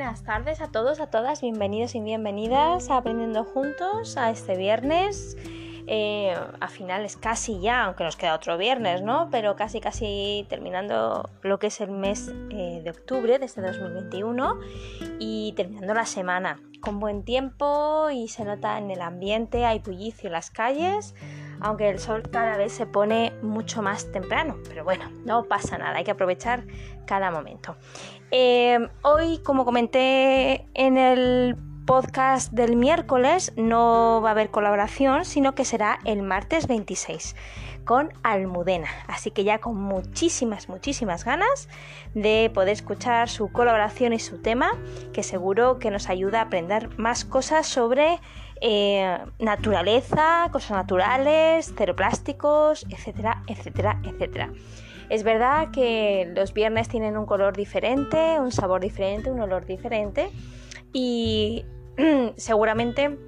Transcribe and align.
buenas 0.00 0.24
tardes 0.24 0.62
a 0.62 0.68
todos, 0.68 0.98
a 0.98 1.08
todas, 1.08 1.42
bienvenidos 1.42 1.94
y 1.94 2.00
bienvenidas 2.00 2.88
a 2.88 2.96
Aprendiendo 2.96 3.44
Juntos 3.44 4.16
a 4.16 4.30
este 4.30 4.56
viernes. 4.56 5.36
Eh, 5.86 6.34
a 6.58 6.68
finales 6.68 7.18
casi 7.18 7.60
ya, 7.60 7.84
aunque 7.84 8.04
nos 8.04 8.16
queda 8.16 8.34
otro 8.34 8.56
viernes, 8.56 9.02
¿no? 9.02 9.28
Pero 9.30 9.56
casi 9.56 9.78
casi 9.78 10.46
terminando 10.48 11.28
lo 11.42 11.58
que 11.58 11.66
es 11.66 11.82
el 11.82 11.90
mes 11.90 12.32
eh, 12.50 12.80
de 12.82 12.90
octubre 12.90 13.38
de 13.38 13.44
este 13.44 13.60
2021 13.60 14.58
y 15.18 15.52
terminando 15.54 15.92
la 15.92 16.06
semana 16.06 16.62
con 16.80 16.98
buen 16.98 17.22
tiempo 17.22 18.08
y 18.10 18.28
se 18.28 18.46
nota 18.46 18.78
en 18.78 18.90
el 18.90 19.02
ambiente, 19.02 19.66
hay 19.66 19.80
bullicio 19.80 20.28
en 20.28 20.32
las 20.32 20.50
calles 20.50 21.14
aunque 21.60 21.88
el 21.88 21.98
sol 21.98 22.22
cada 22.30 22.56
vez 22.56 22.72
se 22.72 22.86
pone 22.86 23.32
mucho 23.42 23.82
más 23.82 24.10
temprano, 24.12 24.56
pero 24.68 24.84
bueno, 24.84 25.10
no 25.24 25.44
pasa 25.44 25.78
nada, 25.78 25.96
hay 25.96 26.04
que 26.04 26.10
aprovechar 26.12 26.64
cada 27.06 27.30
momento. 27.30 27.76
Eh, 28.30 28.78
hoy, 29.02 29.38
como 29.38 29.64
comenté 29.64 30.66
en 30.74 30.96
el 30.96 31.56
podcast 31.86 32.52
del 32.52 32.76
miércoles, 32.76 33.52
no 33.56 34.20
va 34.22 34.28
a 34.28 34.32
haber 34.32 34.50
colaboración, 34.50 35.24
sino 35.24 35.54
que 35.54 35.64
será 35.64 35.98
el 36.04 36.22
martes 36.22 36.68
26 36.68 37.34
con 37.84 38.12
Almudena. 38.22 38.86
Así 39.08 39.32
que 39.32 39.42
ya 39.42 39.58
con 39.58 39.76
muchísimas, 39.76 40.68
muchísimas 40.68 41.24
ganas 41.24 41.68
de 42.14 42.48
poder 42.54 42.74
escuchar 42.74 43.28
su 43.28 43.50
colaboración 43.50 44.12
y 44.12 44.20
su 44.20 44.38
tema, 44.38 44.70
que 45.12 45.24
seguro 45.24 45.80
que 45.80 45.90
nos 45.90 46.08
ayuda 46.08 46.38
a 46.38 46.42
aprender 46.42 46.96
más 46.98 47.24
cosas 47.24 47.66
sobre 47.66 48.20
eh, 48.60 49.18
naturaleza, 49.38 50.48
cosas 50.52 50.72
naturales, 50.72 51.72
cero 51.76 51.96
plásticos, 51.96 52.86
etcétera, 52.90 53.42
etcétera, 53.46 54.00
etcétera. 54.04 54.50
Es 55.08 55.24
verdad 55.24 55.70
que 55.72 56.30
los 56.36 56.54
viernes 56.54 56.88
tienen 56.88 57.16
un 57.16 57.26
color 57.26 57.56
diferente, 57.56 58.38
un 58.38 58.52
sabor 58.52 58.80
diferente, 58.80 59.30
un 59.30 59.40
olor 59.40 59.66
diferente 59.66 60.30
y 60.92 61.64
seguramente, 62.36 63.18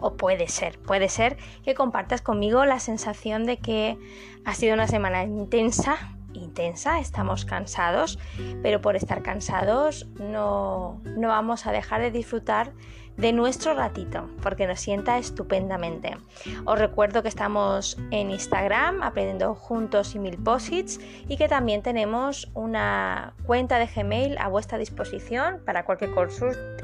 o 0.00 0.16
puede 0.16 0.48
ser, 0.48 0.78
puede 0.78 1.08
ser 1.08 1.36
que 1.64 1.74
compartas 1.74 2.22
conmigo 2.22 2.64
la 2.64 2.80
sensación 2.80 3.44
de 3.44 3.58
que 3.58 3.98
ha 4.44 4.54
sido 4.54 4.74
una 4.74 4.86
semana 4.88 5.24
intensa, 5.24 6.16
intensa, 6.32 6.98
estamos 6.98 7.44
cansados, 7.44 8.18
pero 8.62 8.80
por 8.80 8.96
estar 8.96 9.22
cansados 9.22 10.06
no, 10.18 11.00
no 11.04 11.28
vamos 11.28 11.66
a 11.66 11.72
dejar 11.72 12.00
de 12.00 12.10
disfrutar 12.10 12.72
de 13.16 13.32
nuestro 13.32 13.74
ratito, 13.74 14.28
porque 14.42 14.66
nos 14.66 14.80
sienta 14.80 15.18
estupendamente. 15.18 16.16
Os 16.64 16.78
recuerdo 16.78 17.22
que 17.22 17.28
estamos 17.28 17.98
en 18.10 18.30
Instagram 18.30 19.02
aprendiendo 19.02 19.54
juntos 19.54 20.14
y 20.14 20.18
mil 20.18 20.38
posits 20.38 20.98
y 21.28 21.36
que 21.36 21.48
también 21.48 21.82
tenemos 21.82 22.50
una 22.54 23.34
cuenta 23.46 23.78
de 23.78 23.86
Gmail 23.86 24.38
a 24.38 24.48
vuestra 24.48 24.78
disposición 24.78 25.60
para 25.64 25.84
cualquier 25.84 26.12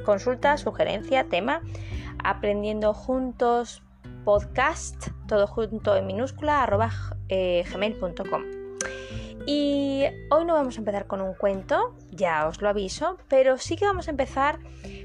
consulta, 0.04 0.56
sugerencia, 0.58 1.24
tema, 1.24 1.62
aprendiendo 2.22 2.94
juntos 2.94 3.82
podcast, 4.24 5.08
todo 5.26 5.46
junto 5.46 5.96
en 5.96 6.06
minúscula, 6.06 6.62
arroba 6.62 6.90
eh, 7.28 7.64
gmail.com. 7.72 8.42
Y 9.50 10.04
hoy 10.28 10.44
no 10.44 10.52
vamos 10.52 10.76
a 10.76 10.80
empezar 10.80 11.06
con 11.06 11.22
un 11.22 11.32
cuento, 11.32 11.94
ya 12.10 12.46
os 12.48 12.60
lo 12.60 12.68
aviso, 12.68 13.16
pero 13.28 13.56
sí 13.56 13.76
que 13.76 13.86
vamos 13.86 14.06
a 14.06 14.10
empezar 14.10 14.58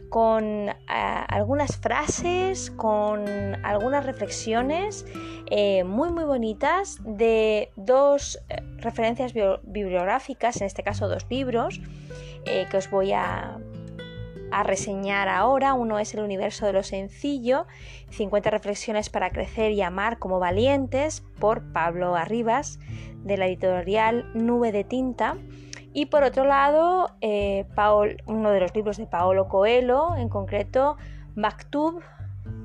con 0.10 0.68
eh, 0.68 0.76
algunas 0.90 1.78
frases, 1.78 2.70
con 2.70 3.26
algunas 3.64 4.06
reflexiones 4.06 5.06
eh, 5.50 5.86
muy 5.86 6.12
muy 6.12 6.26
bonitas 6.26 6.98
de 7.06 7.72
dos 7.78 8.38
eh, 8.50 8.58
referencias 8.80 9.32
bibliográficas, 9.64 10.60
en 10.60 10.68
este 10.68 10.84
caso 10.84 11.08
dos 11.08 11.26
libros, 11.30 11.80
que 12.44 12.78
os 12.78 12.90
voy 12.90 13.14
a, 13.14 13.58
a 14.54 14.64
reseñar 14.64 15.30
ahora. 15.30 15.74
Uno 15.74 16.00
es 16.00 16.14
El 16.14 16.22
universo 16.22 16.66
de 16.66 16.74
lo 16.74 16.84
sencillo, 16.84 17.66
50 18.10 18.50
reflexiones 18.50 19.10
para 19.10 19.32
crecer 19.32 19.72
y 19.72 19.82
amar 19.82 20.20
como 20.20 20.40
valientes, 20.40 21.24
por 21.40 21.72
Pablo 21.74 22.16
Arribas, 22.16 22.80
de 23.24 23.38
la 23.38 23.48
editorial 23.48 24.30
Nube 24.34 24.72
de 24.72 24.84
Tinta. 24.84 25.36
Y 25.94 26.08
por 26.08 26.24
otro 26.24 26.46
lado, 26.46 27.10
eh, 27.22 27.66
uno 28.26 28.52
de 28.52 28.60
los 28.60 28.76
libros 28.76 28.98
de 28.98 29.06
Paolo 29.06 29.48
Coelho, 29.48 30.16
en 30.16 30.30
concreto 30.30 30.98
Maktub, 31.36 32.02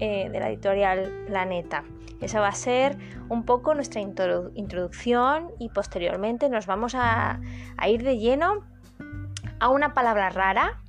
eh, 0.01 0.29
de 0.31 0.41
la 0.41 0.49
editorial 0.49 1.25
Planeta. 1.27 1.85
Esa 2.21 2.41
va 2.41 2.49
a 2.49 2.53
ser 2.53 2.97
un 3.29 3.45
poco 3.45 3.75
nuestra 3.75 4.01
introducción 4.01 5.51
y 5.59 5.69
posteriormente 5.69 6.49
nos 6.49 6.67
vamos 6.67 6.95
a, 6.97 7.41
ir 7.87 8.03
de 8.03 8.19
lleno 8.19 8.65
a 9.61 9.69
una 9.69 9.95
palabra 9.95 10.31
rara, 10.31 10.81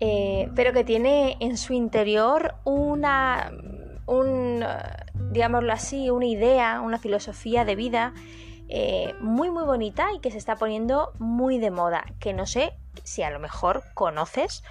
eh, 0.00 0.50
pero 0.54 0.72
que 0.72 0.84
tiene 0.84 1.36
en 1.40 1.56
su 1.56 1.72
interior 1.74 2.54
una, 2.64 3.52
un, 4.06 4.64
digámoslo 5.30 5.72
así, 5.72 6.10
una 6.10 6.26
idea, 6.26 6.80
una 6.80 6.98
filosofía 6.98 7.64
de 7.64 7.76
vida 7.76 8.14
eh, 8.72 9.14
muy 9.20 9.50
muy 9.50 9.64
bonita 9.64 10.06
y 10.14 10.20
que 10.20 10.30
se 10.30 10.38
está 10.38 10.54
poniendo 10.54 11.12
muy 11.18 11.58
de 11.58 11.72
moda, 11.72 12.04
que 12.20 12.32
no 12.32 12.46
sé 12.46 12.72
si 13.02 13.22
a 13.22 13.30
lo 13.30 13.40
mejor 13.40 13.82
conoces 13.94 14.62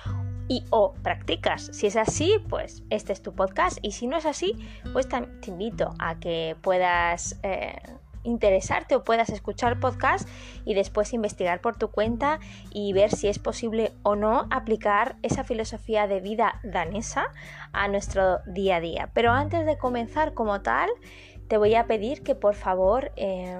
y 0.48 0.64
o 0.70 0.94
practicas. 1.04 1.70
Si 1.74 1.88
es 1.88 1.98
así, 1.98 2.38
pues 2.48 2.84
este 2.90 3.12
es 3.12 3.22
tu 3.22 3.36
podcast 3.36 3.78
y 3.82 3.92
si 3.92 4.08
no 4.08 4.16
es 4.16 4.26
así, 4.26 4.56
pues 4.94 5.08
te 5.10 5.50
invito 5.50 5.94
a 6.00 6.18
que 6.18 6.56
puedas 6.62 7.38
eh, 7.44 7.78
interesarte 8.30 8.96
o 8.96 9.04
puedas 9.04 9.30
escuchar 9.30 9.80
podcast 9.80 10.28
y 10.66 10.74
después 10.74 11.14
investigar 11.14 11.62
por 11.62 11.76
tu 11.78 11.92
cuenta 11.92 12.40
y 12.72 12.94
ver 12.94 13.12
si 13.12 13.28
es 13.28 13.40
posible 13.40 13.92
o 14.04 14.16
no 14.16 14.48
aplicar 14.52 15.18
esa 15.22 15.44
filosofía 15.44 16.08
de 16.08 16.22
vida 16.22 16.60
danesa 16.64 17.32
a 17.74 17.88
nuestro 17.88 18.40
día 18.46 18.78
a 18.78 18.80
día. 18.80 19.10
Pero 19.14 19.32
antes 19.32 19.66
de 19.66 19.78
comenzar 19.78 20.34
como 20.34 20.62
tal, 20.62 20.90
te 21.48 21.58
voy 21.58 21.76
a 21.76 21.88
pedir 21.88 22.24
que 22.24 22.36
por 22.36 22.54
favor 22.54 23.12
eh, 23.16 23.58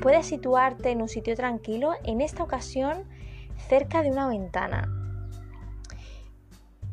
puedas 0.00 0.26
situarte 0.26 0.90
en 0.90 1.02
un 1.02 1.08
sitio 1.08 1.36
tranquilo, 1.36 1.92
en 2.02 2.20
esta 2.20 2.42
ocasión 2.42 3.04
cerca 3.68 4.02
de 4.02 4.10
una 4.10 4.26
ventana. 4.26 4.88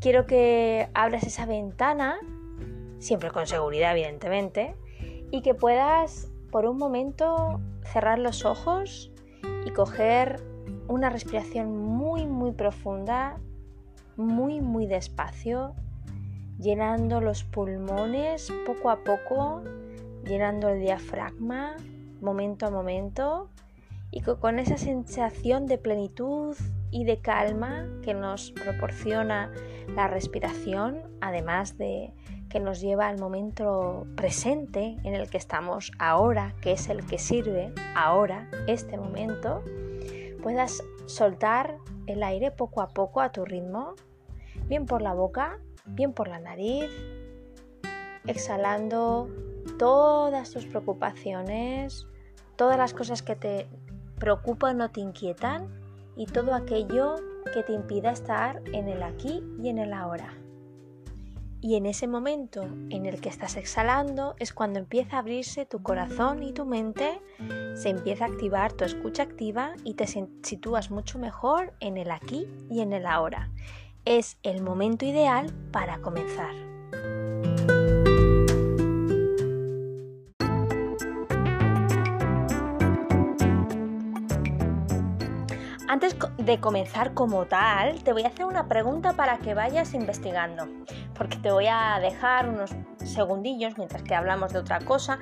Quiero 0.02 0.26
que 0.26 0.90
abras 0.94 1.24
esa 1.24 1.46
ventana, 1.46 2.18
siempre 3.00 3.32
con 3.32 3.48
seguridad 3.48 3.94
evidentemente, 3.94 4.76
y 5.32 5.42
que 5.42 5.54
puedas 5.54 6.28
por 6.54 6.68
un 6.68 6.78
momento 6.78 7.60
cerrar 7.82 8.20
los 8.20 8.46
ojos 8.46 9.12
y 9.66 9.72
coger 9.72 10.40
una 10.88 11.10
respiración 11.10 11.76
muy 11.76 12.28
muy 12.28 12.52
profunda, 12.52 13.40
muy 14.18 14.62
muy 14.62 14.86
despacio, 14.86 15.74
llenando 16.60 17.22
los 17.22 17.44
pulmones 17.44 18.54
poco 18.68 18.92
a 18.92 19.04
poco 19.04 19.64
llenando 20.26 20.70
el 20.70 20.80
diafragma 20.80 21.76
momento 22.22 22.68
a 22.68 22.70
momento 22.70 23.50
y 24.12 24.22
con 24.22 24.60
esa 24.60 24.78
sensación 24.78 25.66
de 25.66 25.80
plenitud 25.80 26.56
y 26.92 27.04
de 27.04 27.18
calma 27.18 27.88
que 28.04 28.14
nos 28.14 28.52
proporciona 28.52 29.52
la 29.96 30.08
respiración, 30.08 31.00
además 31.20 31.80
de 31.80 32.14
que 32.54 32.60
nos 32.60 32.82
lleva 32.82 33.08
al 33.08 33.18
momento 33.18 34.06
presente 34.16 35.00
en 35.04 35.16
el 35.16 35.28
que 35.28 35.40
estamos 35.40 35.92
ahora, 35.98 36.54
que 36.62 36.74
es 36.74 36.88
el 36.88 37.04
que 37.04 37.18
sirve 37.18 37.74
ahora, 37.96 38.48
este 38.68 38.96
momento, 38.96 39.64
puedas 40.44 40.84
soltar 41.08 41.80
el 42.06 42.22
aire 42.22 42.52
poco 42.52 42.84
a 42.84 42.90
poco 42.90 43.22
a 43.22 43.32
tu 43.32 43.44
ritmo, 43.44 43.96
bien 44.68 44.86
por 44.86 45.02
la 45.02 45.16
boca, 45.16 45.58
bien 45.88 46.14
por 46.14 46.28
la 46.28 46.40
nariz, 46.40 46.92
exhalando 48.28 49.30
todas 49.80 50.52
tus 50.52 50.68
preocupaciones, 50.68 52.06
todas 52.56 52.78
las 52.78 52.94
cosas 52.94 53.24
que 53.24 53.36
te 53.36 53.68
preocupan 54.20 54.80
o 54.82 54.92
te 54.92 55.02
inquietan 55.02 55.70
y 56.16 56.28
todo 56.28 56.54
aquello 56.54 57.16
que 57.52 57.64
te 57.64 57.74
impida 57.74 58.12
estar 58.12 58.62
en 58.74 58.90
el 58.90 59.02
aquí 59.02 59.44
y 59.60 59.70
en 59.70 59.80
el 59.80 59.92
ahora. 59.92 60.43
Y 61.64 61.78
en 61.78 61.86
ese 61.86 62.08
momento 62.08 62.64
en 62.90 63.06
el 63.06 63.22
que 63.22 63.30
estás 63.30 63.56
exhalando 63.56 64.36
es 64.38 64.52
cuando 64.52 64.80
empieza 64.80 65.16
a 65.16 65.20
abrirse 65.20 65.66
tu 65.66 65.82
corazón 65.82 66.44
y 66.44 66.52
tu 66.52 66.66
mente, 66.66 67.22
se 67.76 67.88
empieza 67.88 68.26
a 68.26 68.28
activar 68.28 68.74
tu 68.74 68.84
escucha 68.84 69.24
activa 69.24 69.72
y 69.86 69.94
te 69.94 70.06
sitúas 70.06 70.92
mucho 70.92 71.20
mejor 71.20 71.74
en 71.80 71.96
el 71.96 72.12
aquí 72.12 72.50
y 72.70 72.82
en 72.82 72.92
el 72.92 73.06
ahora. 73.06 73.50
Es 74.04 74.38
el 74.44 74.62
momento 74.62 75.06
ideal 75.06 75.54
para 75.72 76.00
comenzar. 76.00 76.73
Antes 85.94 86.18
de 86.40 86.60
comenzar 86.60 87.14
como 87.14 87.46
tal, 87.46 88.04
te 88.04 88.14
voy 88.14 88.24
a 88.24 88.30
hacer 88.30 88.46
una 88.48 88.68
pregunta 88.68 89.14
para 89.14 89.38
que 89.38 89.54
vayas 89.54 89.94
investigando, 89.94 90.68
porque 91.14 91.38
te 91.38 91.52
voy 91.52 91.68
a 91.70 92.00
dejar 92.02 92.50
unos 92.50 92.72
segundillos 92.98 93.78
mientras 93.78 94.02
que 94.02 94.16
hablamos 94.16 94.54
de 94.54 94.58
otra 94.58 94.80
cosa 94.80 95.20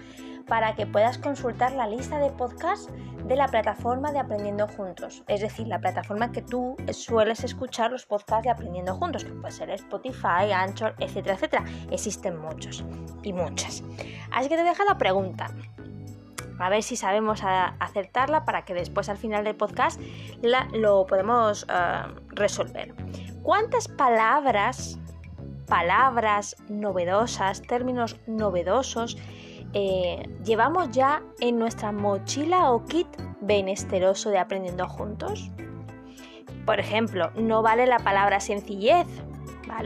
para 0.47 0.73
que 0.73 0.87
puedas 0.87 1.17
consultar 1.17 1.73
la 1.73 1.87
lista 1.87 2.19
de 2.19 2.29
podcasts 2.29 2.89
de 3.25 3.35
la 3.35 3.49
plataforma 3.49 4.13
de 4.13 4.19
Aprendiendo 4.19 4.65
Juntos, 4.65 5.25
es 5.27 5.41
decir, 5.41 5.67
la 5.67 5.79
plataforma 5.79 6.31
que 6.31 6.41
tú 6.41 6.77
sueles 6.93 7.43
escuchar 7.43 7.91
los 7.91 8.05
podcasts 8.05 8.45
de 8.45 8.51
Aprendiendo 8.51 8.95
Juntos, 8.95 9.25
que 9.25 9.33
puede 9.33 9.51
ser 9.51 9.71
Spotify, 9.71 10.53
Anchor, 10.55 10.95
etcétera, 10.99 11.35
etcétera. 11.35 11.65
Existen 11.91 12.37
muchos 12.37 12.85
y 13.23 13.33
muchas. 13.33 13.83
Así 14.31 14.47
que 14.47 14.55
te 14.55 14.63
dejo 14.63 14.85
la 14.85 14.97
pregunta. 14.97 15.51
A 16.59 16.69
ver 16.69 16.83
si 16.83 16.95
sabemos 16.95 17.41
acertarla 17.43 18.45
para 18.45 18.65
que 18.65 18.73
después 18.73 19.09
al 19.09 19.17
final 19.17 19.43
del 19.43 19.55
podcast 19.55 19.99
lo 20.73 21.05
podemos 21.05 21.65
eh, 21.69 22.03
resolver. 22.29 22.93
¿Cuántas 23.41 23.87
palabras, 23.87 24.99
palabras 25.67 26.55
novedosas, 26.69 27.61
términos 27.61 28.19
novedosos 28.27 29.17
eh, 29.73 30.29
llevamos 30.43 30.91
ya 30.91 31.23
en 31.39 31.57
nuestra 31.57 31.91
mochila 31.91 32.71
o 32.71 32.85
kit 32.85 33.07
benesteroso 33.41 34.29
de 34.29 34.37
aprendiendo 34.37 34.87
juntos? 34.87 35.49
Por 36.65 36.79
ejemplo, 36.79 37.31
no 37.35 37.61
vale 37.61 37.87
la 37.87 37.99
palabra 37.99 38.39
sencillez, 38.39 39.07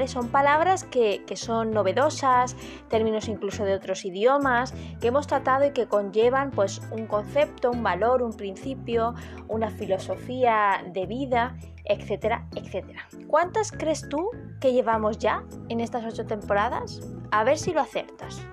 Son 0.08 0.28
palabras 0.28 0.84
que, 0.84 1.24
que, 1.26 1.36
son 1.36 1.72
novedosas, 1.72 2.56
términos 2.90 3.28
incluso 3.28 3.64
de 3.64 3.74
otros 3.74 4.06
idiomas, 4.06 4.74
que 5.00 5.08
hemos 5.08 5.26
tratado 5.26 5.66
y 5.66 5.72
que 5.72 5.88
conllevan 5.88 6.52
pues 6.52 6.82
un 6.92 7.08
concepto, 7.08 7.72
un 7.72 7.82
valor, 7.82 8.22
un 8.22 8.34
principio, 8.34 9.16
una 9.48 9.72
filosofía 9.72 10.84
de 10.94 11.06
vida, 11.06 11.58
etcétera, 11.86 12.48
etcétera. 12.56 13.08
¿Cuántas 13.28 13.72
crees 13.72 14.08
tú 14.10 14.30
que 14.60 14.74
llevamos 14.74 15.18
ya 15.18 15.44
en 15.70 15.80
estas 15.80 16.06
ocho 16.06 16.26
temporadas? 16.26 17.02
A 17.32 17.44
ver 17.44 17.58
si 17.58 17.72
lo 17.72 17.82
acertas. 17.82 18.46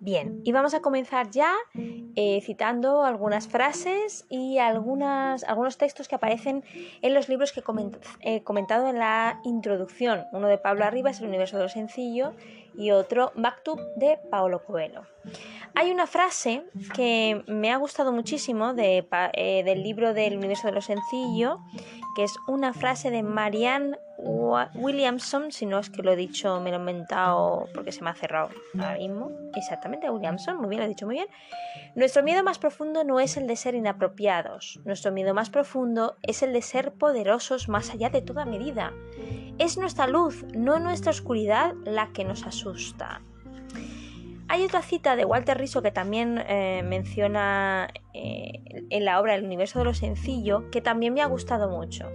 Bien, 0.00 0.40
y 0.44 0.52
vamos 0.52 0.72
a 0.72 0.80
comenzar 0.80 1.30
ya 1.30 1.52
eh, 2.16 2.40
citando 2.40 3.04
algunas 3.04 3.46
frases 3.46 4.24
y 4.30 4.58
algunos 4.58 5.76
textos 5.76 6.08
que 6.08 6.14
aparecen 6.14 6.64
en 7.02 7.14
los 7.14 7.28
libros 7.28 7.52
que 7.52 7.62
he 8.20 8.42
comentado 8.42 8.88
en 8.88 8.98
la 8.98 9.40
introducción. 9.44 10.24
Uno 10.32 10.48
de 10.48 10.58
Pablo 10.58 10.84
Arribas, 10.84 11.20
El 11.20 11.28
universo 11.28 11.58
de 11.58 11.64
lo 11.64 11.68
sencillo, 11.68 12.32
y 12.74 12.90
otro, 12.90 13.32
Maktub, 13.34 13.80
de 13.96 14.18
Paolo 14.30 14.64
Coelho. 14.64 15.02
Hay 15.78 15.90
una 15.90 16.06
frase 16.06 16.64
que 16.94 17.44
me 17.48 17.70
ha 17.70 17.76
gustado 17.76 18.10
muchísimo 18.10 18.72
eh, 18.78 19.62
del 19.62 19.82
libro 19.82 20.14
del 20.14 20.38
universo 20.38 20.68
de 20.68 20.72
lo 20.72 20.80
sencillo, 20.80 21.60
que 22.16 22.24
es 22.24 22.34
una 22.48 22.72
frase 22.72 23.10
de 23.10 23.22
Marianne 23.22 23.98
Williamson, 24.74 25.52
si 25.52 25.66
no 25.66 25.78
es 25.78 25.90
que 25.90 26.02
lo 26.02 26.14
he 26.14 26.16
dicho, 26.16 26.60
me 26.60 26.70
lo 26.70 26.76
he 26.76 26.80
inventado 26.80 27.68
porque 27.74 27.92
se 27.92 28.02
me 28.02 28.08
ha 28.08 28.14
cerrado 28.14 28.48
ahora 28.78 28.96
mismo. 28.96 29.30
Exactamente, 29.54 30.08
Williamson, 30.08 30.56
muy 30.56 30.70
bien, 30.70 30.80
lo 30.80 30.86
he 30.86 30.88
dicho 30.88 31.04
muy 31.04 31.16
bien. 31.16 31.28
Nuestro 31.94 32.22
miedo 32.22 32.42
más 32.42 32.58
profundo 32.58 33.04
no 33.04 33.20
es 33.20 33.36
el 33.36 33.46
de 33.46 33.56
ser 33.56 33.74
inapropiados, 33.74 34.80
nuestro 34.86 35.12
miedo 35.12 35.34
más 35.34 35.50
profundo 35.50 36.16
es 36.22 36.42
el 36.42 36.54
de 36.54 36.62
ser 36.62 36.92
poderosos 36.92 37.68
más 37.68 37.90
allá 37.90 38.08
de 38.08 38.22
toda 38.22 38.46
medida. 38.46 38.94
Es 39.58 39.76
nuestra 39.76 40.06
luz, 40.06 40.42
no 40.54 40.78
nuestra 40.78 41.10
oscuridad, 41.10 41.74
la 41.84 42.14
que 42.14 42.24
nos 42.24 42.46
asusta. 42.46 43.20
Hay 44.48 44.64
otra 44.64 44.82
cita 44.82 45.16
de 45.16 45.24
Walter 45.24 45.58
Riso 45.58 45.82
que 45.82 45.90
también 45.90 46.38
eh, 46.46 46.82
menciona 46.84 47.88
eh, 48.14 48.62
en 48.90 49.04
la 49.04 49.20
obra 49.20 49.34
El 49.34 49.44
universo 49.44 49.80
de 49.80 49.86
lo 49.86 49.94
sencillo, 49.94 50.70
que 50.70 50.80
también 50.80 51.14
me 51.14 51.22
ha 51.22 51.26
gustado 51.26 51.68
mucho. 51.68 52.08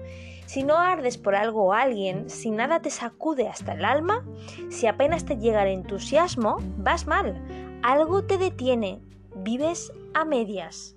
Si 0.45 0.63
no 0.63 0.77
ardes 0.77 1.17
por 1.17 1.35
algo 1.35 1.65
o 1.65 1.73
alguien, 1.73 2.29
si 2.29 2.51
nada 2.51 2.81
te 2.81 2.89
sacude 2.89 3.47
hasta 3.47 3.73
el 3.73 3.85
alma, 3.85 4.25
si 4.69 4.87
apenas 4.87 5.25
te 5.25 5.37
llega 5.37 5.63
el 5.63 5.69
entusiasmo, 5.69 6.57
vas 6.77 7.05
mal. 7.07 7.41
Algo 7.83 8.23
te 8.23 8.37
detiene, 8.37 9.01
vives 9.35 9.91
a 10.13 10.25
medias. 10.25 10.95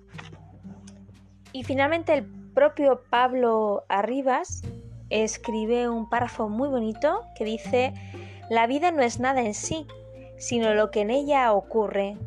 Y 1.51 1.63
finalmente 1.63 2.13
el 2.13 2.25
propio 2.53 3.03
Pablo 3.09 3.85
Arribas 3.89 4.61
escribe 5.09 5.89
un 5.89 6.09
párrafo 6.09 6.49
muy 6.49 6.69
bonito 6.69 7.21
que 7.37 7.45
dice, 7.45 7.93
la 8.49 8.67
vida 8.67 8.91
no 8.91 9.01
es 9.01 9.19
nada 9.19 9.41
en 9.41 9.53
sí, 9.53 9.87
sino 10.37 10.73
lo 10.73 10.91
que 10.91 11.01
en 11.01 11.09
ella 11.09 11.51
ocurre, 11.53 12.17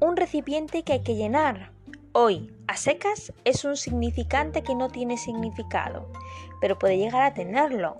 un 0.00 0.16
recipiente 0.16 0.82
que 0.82 0.94
hay 0.94 1.02
que 1.02 1.16
llenar. 1.16 1.72
Hoy, 2.12 2.52
a 2.66 2.76
secas, 2.76 3.32
es 3.44 3.64
un 3.64 3.76
significante 3.76 4.62
que 4.62 4.74
no 4.74 4.88
tiene 4.88 5.16
significado, 5.16 6.10
pero 6.60 6.78
puede 6.78 6.98
llegar 6.98 7.22
a 7.22 7.34
tenerlo. 7.34 7.96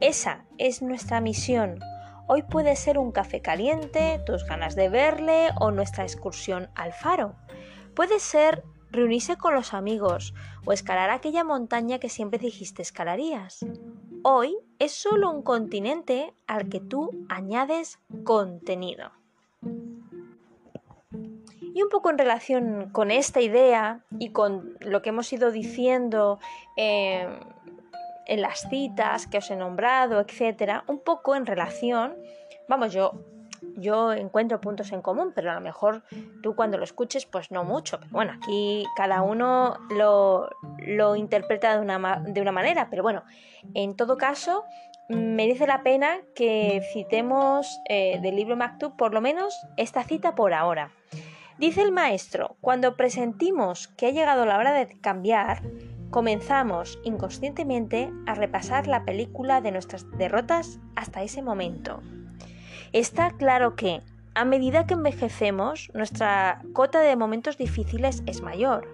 Esa 0.00 0.44
es 0.58 0.82
nuestra 0.82 1.20
misión. 1.20 1.78
Hoy 2.26 2.42
puede 2.42 2.76
ser 2.76 2.98
un 2.98 3.12
café 3.12 3.40
caliente, 3.40 4.20
tus 4.26 4.44
ganas 4.46 4.74
de 4.74 4.88
verle 4.88 5.50
o 5.60 5.70
nuestra 5.70 6.04
excursión 6.04 6.70
al 6.74 6.92
faro. 6.92 7.34
Puede 7.94 8.18
ser 8.18 8.64
reunirse 8.90 9.36
con 9.36 9.54
los 9.54 9.74
amigos 9.74 10.34
o 10.64 10.72
escalar 10.72 11.10
aquella 11.10 11.44
montaña 11.44 11.98
que 11.98 12.08
siempre 12.08 12.38
dijiste 12.38 12.82
escalarías. 12.82 13.64
Hoy 14.24 14.56
es 14.78 14.92
solo 14.92 15.30
un 15.30 15.42
continente 15.42 16.32
al 16.46 16.68
que 16.68 16.78
tú 16.78 17.10
añades 17.28 17.98
contenido. 18.22 19.10
Y 21.60 21.82
un 21.82 21.88
poco 21.90 22.10
en 22.10 22.18
relación 22.18 22.90
con 22.92 23.10
esta 23.10 23.40
idea 23.40 24.04
y 24.20 24.30
con 24.30 24.76
lo 24.80 25.02
que 25.02 25.08
hemos 25.08 25.32
ido 25.32 25.50
diciendo 25.50 26.38
eh, 26.76 27.26
en 28.26 28.42
las 28.42 28.68
citas 28.70 29.26
que 29.26 29.38
os 29.38 29.50
he 29.50 29.56
nombrado, 29.56 30.20
etcétera, 30.20 30.84
un 30.86 31.00
poco 31.00 31.34
en 31.34 31.44
relación, 31.44 32.14
vamos, 32.68 32.92
yo 32.92 33.24
yo 33.76 34.12
encuentro 34.12 34.60
puntos 34.60 34.92
en 34.92 35.02
común, 35.02 35.32
pero 35.34 35.50
a 35.50 35.54
lo 35.54 35.60
mejor 35.60 36.02
tú 36.42 36.54
cuando 36.54 36.78
lo 36.78 36.84
escuches, 36.84 37.26
pues 37.26 37.50
no 37.50 37.64
mucho. 37.64 37.98
Pero 37.98 38.10
bueno, 38.12 38.32
aquí 38.32 38.86
cada 38.96 39.22
uno 39.22 39.78
lo, 39.90 41.16
interpreta 41.16 41.76
de 41.76 41.80
una, 41.80 42.22
de 42.26 42.40
una 42.40 42.52
manera, 42.52 42.88
pero 42.90 43.02
bueno, 43.02 43.24
en 43.74 43.96
todo 43.96 44.16
caso, 44.16 44.64
merece 45.08 45.66
la 45.66 45.82
pena 45.82 46.20
que 46.34 46.82
citemos 46.92 47.80
eh, 47.88 48.18
del 48.20 48.36
libro 48.36 48.56
Maktub 48.56 48.96
por 48.96 49.12
lo 49.12 49.20
menos 49.20 49.54
esta 49.76 50.04
cita 50.04 50.34
por 50.34 50.54
ahora. 50.54 50.92
Dice 51.58 51.82
el 51.82 51.92
maestro, 51.92 52.56
cuando 52.60 52.96
presentimos 52.96 53.88
que 53.88 54.06
ha 54.06 54.10
llegado 54.10 54.46
la 54.46 54.58
hora 54.58 54.72
de 54.72 55.00
cambiar, 55.00 55.62
comenzamos 56.10 56.98
inconscientemente 57.04 58.10
a 58.26 58.34
repasar 58.34 58.86
la 58.86 59.04
película 59.04 59.60
de 59.60 59.70
nuestras 59.70 60.10
derrotas 60.18 60.80
hasta 60.96 61.22
ese 61.22 61.42
momento. 61.42 62.02
Está 62.92 63.30
claro 63.30 63.74
que, 63.74 64.02
a 64.34 64.44
medida 64.44 64.86
que 64.86 64.92
envejecemos, 64.92 65.90
nuestra 65.94 66.60
cota 66.74 67.00
de 67.00 67.16
momentos 67.16 67.56
difíciles 67.56 68.22
es 68.26 68.42
mayor. 68.42 68.86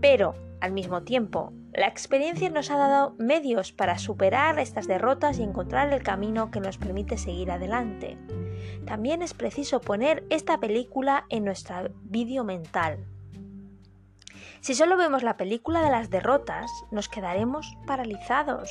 Pero, 0.00 0.34
al 0.60 0.72
mismo 0.72 1.02
tiempo, 1.02 1.52
la 1.74 1.88
experiencia 1.88 2.48
nos 2.48 2.70
ha 2.70 2.78
dado 2.78 3.14
medios 3.18 3.72
para 3.72 3.98
superar 3.98 4.58
estas 4.58 4.86
derrotas 4.86 5.38
y 5.38 5.42
encontrar 5.42 5.92
el 5.92 6.02
camino 6.02 6.50
que 6.50 6.60
nos 6.60 6.78
permite 6.78 7.18
seguir 7.18 7.50
adelante. 7.50 8.16
También 8.86 9.20
es 9.20 9.34
preciso 9.34 9.82
poner 9.82 10.24
esta 10.30 10.58
película 10.58 11.26
en 11.28 11.44
nuestra 11.44 11.90
vídeo 12.04 12.44
mental, 12.44 13.04
si 14.62 14.76
solo 14.76 14.96
vemos 14.96 15.24
la 15.24 15.36
película 15.36 15.82
de 15.82 15.90
las 15.90 16.08
derrotas, 16.08 16.70
nos 16.92 17.08
quedaremos 17.08 17.76
paralizados. 17.84 18.70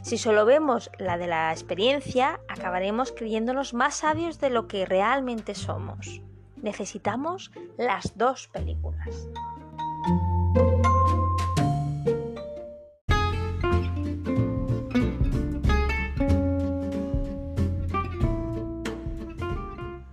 Si 0.00 0.16
solo 0.16 0.46
vemos 0.46 0.90
la 0.98 1.18
de 1.18 1.26
la 1.26 1.52
experiencia, 1.52 2.40
acabaremos 2.48 3.12
creyéndonos 3.12 3.74
más 3.74 3.96
sabios 3.96 4.40
de 4.40 4.48
lo 4.48 4.66
que 4.66 4.86
realmente 4.86 5.54
somos. 5.54 6.22
Necesitamos 6.56 7.52
las 7.76 8.16
dos 8.16 8.48
películas. 8.48 9.28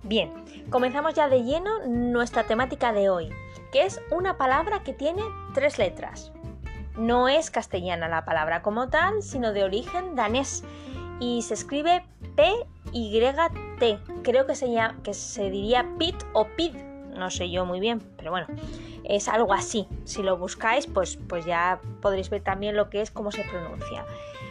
Bien, 0.02 0.30
comenzamos 0.68 1.14
ya 1.14 1.30
de 1.30 1.44
lleno 1.44 1.86
nuestra 1.86 2.44
temática 2.44 2.92
de 2.92 3.08
hoy, 3.08 3.32
que 3.74 3.84
es 3.84 4.00
una 4.12 4.38
palabra 4.38 4.84
que 4.84 4.92
tiene 4.92 5.22
tres 5.52 5.78
letras. 5.78 6.30
No 6.96 7.28
es 7.28 7.50
castellana 7.50 8.06
la 8.06 8.24
palabra 8.24 8.62
como 8.62 8.88
tal, 8.88 9.20
sino 9.20 9.52
de 9.52 9.64
origen 9.64 10.14
danés 10.14 10.62
y 11.18 11.42
se 11.42 11.54
escribe 11.54 12.04
P-Y-T. 12.36 13.98
Creo 14.22 14.46
que 14.46 14.54
se, 14.54 14.68
que 15.02 15.12
se 15.12 15.50
diría 15.50 15.88
pit 15.98 16.14
o 16.34 16.46
pid, 16.56 16.76
no 17.16 17.30
sé 17.30 17.50
yo 17.50 17.66
muy 17.66 17.80
bien, 17.80 17.98
pero 18.16 18.30
bueno, 18.30 18.46
es 19.02 19.26
algo 19.26 19.52
así. 19.52 19.88
Si 20.04 20.22
lo 20.22 20.36
buscáis, 20.36 20.86
pues, 20.86 21.18
pues 21.28 21.44
ya 21.44 21.80
podréis 22.00 22.30
ver 22.30 22.44
también 22.44 22.76
lo 22.76 22.90
que 22.90 23.00
es, 23.00 23.10
cómo 23.10 23.32
se 23.32 23.42
pronuncia. 23.42 24.04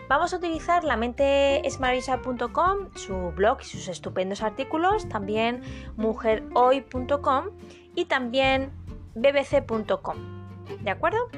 Vamos 0.10 0.34
a 0.34 0.38
utilizar 0.38 0.84
la 0.84 0.98
mentesmaravillosa.com, 0.98 2.94
su 2.96 3.32
blog 3.32 3.62
y 3.62 3.64
sus 3.64 3.88
estupendos 3.88 4.42
artículos, 4.42 5.08
también 5.08 5.62
mujerhoy.com 5.96 7.46
y 7.96 8.06
también 8.06 8.83
bbc.com. 9.16 10.18
¿De 10.82 10.90
acuerdo? 10.90 11.30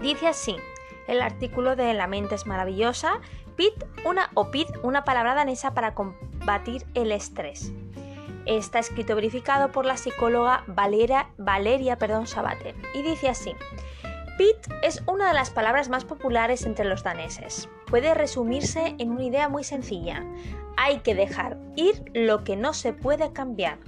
Dice 0.00 0.28
así, 0.28 0.56
el 1.08 1.22
artículo 1.22 1.76
de 1.76 1.94
La 1.94 2.06
mente 2.06 2.34
es 2.34 2.46
maravillosa, 2.46 3.20
PIT, 3.56 3.84
una 4.04 4.30
o 4.34 4.50
PIT, 4.50 4.68
una 4.82 5.04
palabra 5.04 5.34
danesa 5.34 5.72
para 5.74 5.94
combatir 5.94 6.84
el 6.94 7.12
estrés. 7.12 7.72
Está 8.44 8.78
escrito 8.78 9.14
verificado 9.14 9.72
por 9.72 9.86
la 9.86 9.96
psicóloga 9.96 10.62
Valeria, 10.68 11.30
Valeria 11.36 11.98
perdón, 11.98 12.26
Sabater 12.26 12.74
y 12.94 13.02
dice 13.02 13.28
así: 13.28 13.52
PIT 14.38 14.56
es 14.82 15.02
una 15.06 15.28
de 15.28 15.34
las 15.34 15.50
palabras 15.50 15.88
más 15.88 16.04
populares 16.04 16.66
entre 16.66 16.84
los 16.84 17.02
daneses. 17.02 17.68
Puede 17.86 18.14
resumirse 18.14 18.94
en 18.98 19.10
una 19.10 19.24
idea 19.24 19.48
muy 19.48 19.64
sencilla. 19.64 20.22
Hay 20.76 20.98
que 20.98 21.14
dejar 21.14 21.56
ir 21.74 22.04
lo 22.14 22.44
que 22.44 22.54
no 22.54 22.74
se 22.74 22.92
puede 22.92 23.32
cambiar. 23.32 23.78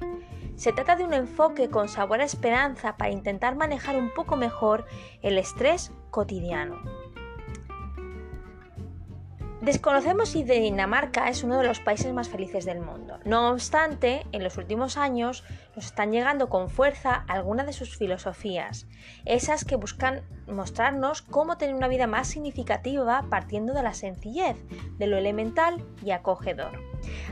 Se 0.59 0.73
trata 0.73 0.97
de 0.97 1.05
un 1.05 1.15
enfoque 1.15 1.71
con 1.71 1.88
sabor 1.88 2.21
a 2.21 2.25
esperanza 2.25 2.97
para 2.97 3.12
intentar 3.12 3.55
manejar 3.55 3.97
un 3.97 4.12
poco 4.12 4.37
mejor 4.37 4.87
el 5.23 5.38
estrés 5.38 5.93
cotidiano. 6.11 6.98
Desconocemos 9.61 10.29
si 10.29 10.45
Dinamarca 10.45 11.29
es 11.29 11.43
uno 11.43 11.59
de 11.59 11.67
los 11.67 11.81
países 11.81 12.12
más 12.12 12.29
felices 12.29 12.65
del 12.65 12.79
mundo. 12.81 13.19
No 13.25 13.50
obstante, 13.50 14.25
en 14.31 14.45
los 14.45 14.57
últimos 14.57 14.97
años 14.97 15.43
nos 15.75 15.87
están 15.87 16.12
llegando 16.12 16.49
con 16.49 16.71
fuerza 16.71 17.25
algunas 17.27 17.67
de 17.67 17.73
sus 17.73 17.97
filosofías, 17.97 18.87
esas 19.25 19.65
que 19.65 19.75
buscan 19.75 20.23
mostrarnos 20.47 21.23
cómo 21.23 21.59
tener 21.59 21.75
una 21.75 21.88
vida 21.88 22.07
más 22.07 22.29
significativa 22.29 23.25
partiendo 23.29 23.75
de 23.75 23.83
la 23.83 23.95
sencillez, 23.95 24.57
de 24.97 25.07
lo 25.09 25.17
elemental 25.17 25.85
y 26.05 26.12
acogedor. 26.12 26.81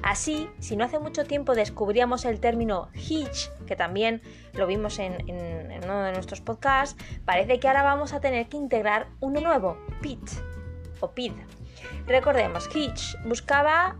Así, 0.02 0.50
si 0.59 0.76
no 0.76 0.85
hace 0.85 0.99
mucho 0.99 1.26
tiempo 1.26 1.54
descubríamos 1.54 2.25
el 2.25 2.40
término 2.40 2.88
hitch, 2.95 3.50
que 3.66 3.76
también 3.76 4.21
lo 4.52 4.66
vimos 4.66 4.99
en, 4.99 5.14
uno 5.85 6.02
de 6.02 6.12
nuestros 6.12 6.40
podcasts, 6.40 7.00
parece 7.25 7.61
que 7.61 7.68
ahora 7.68 7.85
vamos 7.85 8.12
a 8.12 8.21
tener 8.21 8.49
que 8.49 8.56
integrar 8.56 9.06
uno 9.21 9.40
nuevo, 9.40 9.78
pit 10.02 10.28
o 11.00 11.12
pid 11.12 11.33
Recordemos, 12.07 12.69
Hitch 12.75 13.16
buscaba 13.25 13.97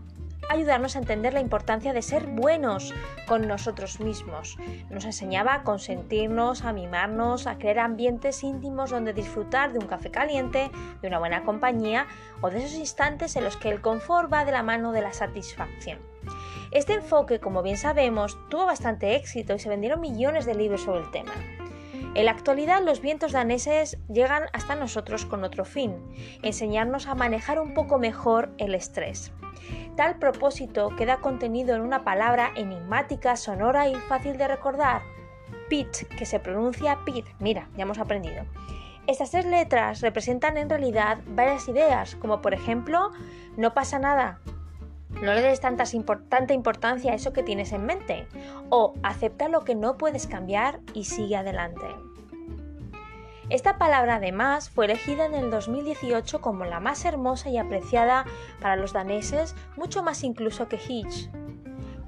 ayudarnos 0.49 0.95
a 0.95 0.99
entender 0.99 1.33
la 1.33 1.41
importancia 1.41 1.93
de 1.93 2.01
ser 2.01 2.25
buenos 2.27 2.93
con 3.27 3.47
nosotros 3.47 3.99
mismos. 3.99 4.57
Nos 4.89 5.05
enseñaba 5.05 5.53
a 5.53 5.63
consentirnos, 5.63 6.63
a 6.63 6.73
mimarnos, 6.73 7.47
a 7.47 7.57
crear 7.57 7.79
ambientes 7.79 8.43
íntimos 8.43 8.91
donde 8.91 9.13
disfrutar 9.13 9.73
de 9.73 9.79
un 9.79 9.87
café 9.87 10.11
caliente, 10.11 10.71
de 11.01 11.07
una 11.07 11.19
buena 11.19 11.43
compañía 11.43 12.07
o 12.41 12.49
de 12.49 12.59
esos 12.59 12.77
instantes 12.77 13.35
en 13.35 13.43
los 13.43 13.57
que 13.57 13.69
el 13.69 13.81
confort 13.81 14.31
va 14.31 14.45
de 14.45 14.51
la 14.51 14.63
mano 14.63 14.91
de 14.91 15.01
la 15.01 15.13
satisfacción. 15.13 15.99
Este 16.71 16.93
enfoque, 16.93 17.39
como 17.39 17.63
bien 17.63 17.77
sabemos, 17.77 18.37
tuvo 18.49 18.65
bastante 18.65 19.15
éxito 19.15 19.55
y 19.55 19.59
se 19.59 19.69
vendieron 19.69 20.01
millones 20.01 20.45
de 20.45 20.55
libros 20.55 20.81
sobre 20.81 21.01
el 21.01 21.11
tema. 21.11 21.31
En 22.17 22.25
la 22.25 22.31
actualidad 22.31 22.81
los 22.81 22.99
vientos 22.99 23.31
daneses 23.31 23.99
llegan 24.11 24.45
hasta 24.51 24.73
nosotros 24.73 25.27
con 25.27 25.43
otro 25.43 25.65
fin, 25.65 25.93
enseñarnos 26.41 27.05
a 27.05 27.13
manejar 27.13 27.59
un 27.59 27.75
poco 27.75 27.99
mejor 27.99 28.49
el 28.57 28.73
estrés. 28.73 29.31
Tal 29.95 30.17
propósito 30.17 30.89
queda 30.97 31.17
contenido 31.17 31.75
en 31.75 31.81
una 31.81 32.03
palabra 32.03 32.53
enigmática, 32.55 33.35
sonora 33.35 33.87
y 33.87 33.93
fácil 33.93 34.35
de 34.35 34.47
recordar, 34.47 35.03
pit, 35.69 36.07
que 36.17 36.25
se 36.25 36.39
pronuncia 36.39 36.97
pit. 37.05 37.27
Mira, 37.37 37.69
ya 37.77 37.83
hemos 37.83 37.99
aprendido. 37.99 38.45
Estas 39.05 39.29
tres 39.29 39.45
letras 39.45 40.01
representan 40.01 40.57
en 40.57 40.71
realidad 40.71 41.19
varias 41.27 41.67
ideas, 41.67 42.15
como 42.15 42.41
por 42.41 42.55
ejemplo, 42.55 43.11
no 43.57 43.75
pasa 43.75 43.99
nada, 43.99 44.39
no 45.21 45.33
le 45.33 45.41
des 45.41 45.61
tanta 45.61 46.53
importancia 46.53 47.11
a 47.11 47.15
eso 47.15 47.31
que 47.31 47.43
tienes 47.43 47.71
en 47.73 47.85
mente. 47.85 48.27
O 48.69 48.95
acepta 49.03 49.49
lo 49.49 49.63
que 49.63 49.75
no 49.75 49.97
puedes 49.97 50.25
cambiar 50.25 50.79
y 50.93 51.05
sigue 51.05 51.35
adelante. 51.35 51.85
Esta 53.49 53.77
palabra 53.77 54.15
además 54.15 54.69
fue 54.69 54.85
elegida 54.85 55.25
en 55.25 55.33
el 55.33 55.49
2018 55.49 56.41
como 56.41 56.65
la 56.65 56.81
más 56.81 57.05
hermosa 57.05 57.49
y 57.49 57.57
apreciada 57.57 58.25
para 58.59 58.75
los 58.75 58.91
daneses, 58.91 59.55
mucho 59.77 60.03
más 60.03 60.23
incluso 60.25 60.67
que 60.67 60.75
Hitch. 60.75 61.29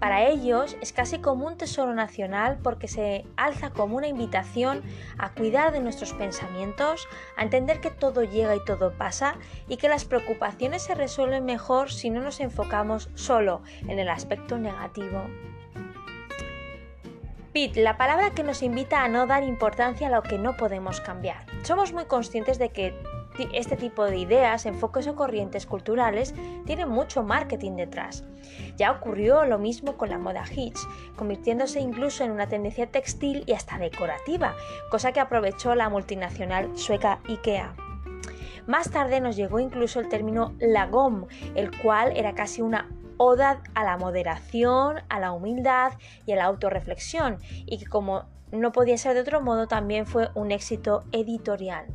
Para 0.01 0.27
ellos 0.27 0.75
es 0.81 0.91
casi 0.91 1.19
como 1.19 1.47
un 1.47 1.57
tesoro 1.57 1.93
nacional 1.93 2.57
porque 2.61 2.89
se 2.89 3.25
alza 3.37 3.69
como 3.69 3.95
una 3.95 4.07
invitación 4.07 4.81
a 5.17 5.33
cuidar 5.33 5.71
de 5.71 5.79
nuestros 5.79 6.13
pensamientos, 6.13 7.07
a 7.37 7.43
entender 7.43 7.79
que 7.79 7.91
todo 7.91 8.23
llega 8.23 8.55
y 8.55 8.63
todo 8.65 8.91
pasa 8.97 9.35
y 9.69 9.77
que 9.77 9.87
las 9.87 10.03
preocupaciones 10.03 10.83
se 10.83 10.95
resuelven 10.95 11.45
mejor 11.45 11.89
si 11.89 12.09
no 12.09 12.21
nos 12.21 12.41
enfocamos 12.41 13.09
solo 13.15 13.61
en 13.87 13.97
el 13.99 14.09
aspecto 14.09 14.57
negativo. 14.57 15.23
Pit, 17.51 17.75
la 17.77 17.97
palabra 17.97 18.29
que 18.35 18.43
nos 18.43 18.61
invita 18.61 19.03
a 19.03 19.07
no 19.07 19.25
dar 19.25 19.43
importancia 19.43 20.07
a 20.07 20.11
lo 20.11 20.21
que 20.21 20.37
no 20.37 20.55
podemos 20.55 21.01
cambiar. 21.01 21.47
Somos 21.63 21.93
muy 21.93 22.05
conscientes 22.05 22.59
de 22.59 22.69
que 22.69 22.93
este 23.53 23.75
tipo 23.75 24.05
de 24.05 24.19
ideas, 24.19 24.67
enfoques 24.67 25.07
o 25.07 25.15
corrientes 25.15 25.65
culturales 25.65 26.35
tienen 26.67 26.89
mucho 26.89 27.23
marketing 27.23 27.75
detrás. 27.75 28.23
Ya 28.77 28.91
ocurrió 28.91 29.45
lo 29.45 29.57
mismo 29.57 29.97
con 29.97 30.09
la 30.09 30.19
moda 30.19 30.43
hitch, 30.55 30.77
convirtiéndose 31.15 31.79
incluso 31.79 32.23
en 32.23 32.31
una 32.31 32.47
tendencia 32.47 32.85
textil 32.85 33.43
y 33.47 33.53
hasta 33.53 33.79
decorativa, 33.79 34.53
cosa 34.91 35.11
que 35.11 35.19
aprovechó 35.19 35.73
la 35.73 35.89
multinacional 35.89 36.77
sueca 36.77 37.19
IKEA. 37.27 37.73
Más 38.67 38.91
tarde 38.91 39.21
nos 39.21 39.35
llegó 39.35 39.59
incluso 39.59 39.99
el 39.99 40.09
término 40.09 40.53
lagom, 40.59 41.25
el 41.55 41.75
cual 41.79 42.15
era 42.15 42.35
casi 42.35 42.61
una 42.61 42.91
oda 43.19 43.61
a 43.75 43.83
la 43.83 43.97
moderación, 43.97 45.01
a 45.09 45.19
la 45.19 45.33
humildad 45.33 45.93
y 46.25 46.31
a 46.31 46.37
la 46.37 46.45
autorreflexión, 46.45 47.37
y 47.65 47.77
que 47.77 47.85
como 47.85 48.25
no 48.51 48.71
podía 48.71 48.97
ser 48.97 49.13
de 49.13 49.21
otro 49.21 49.41
modo 49.41 49.67
también 49.67 50.07
fue 50.07 50.29
un 50.33 50.51
éxito 50.51 51.03
editorial. 51.11 51.85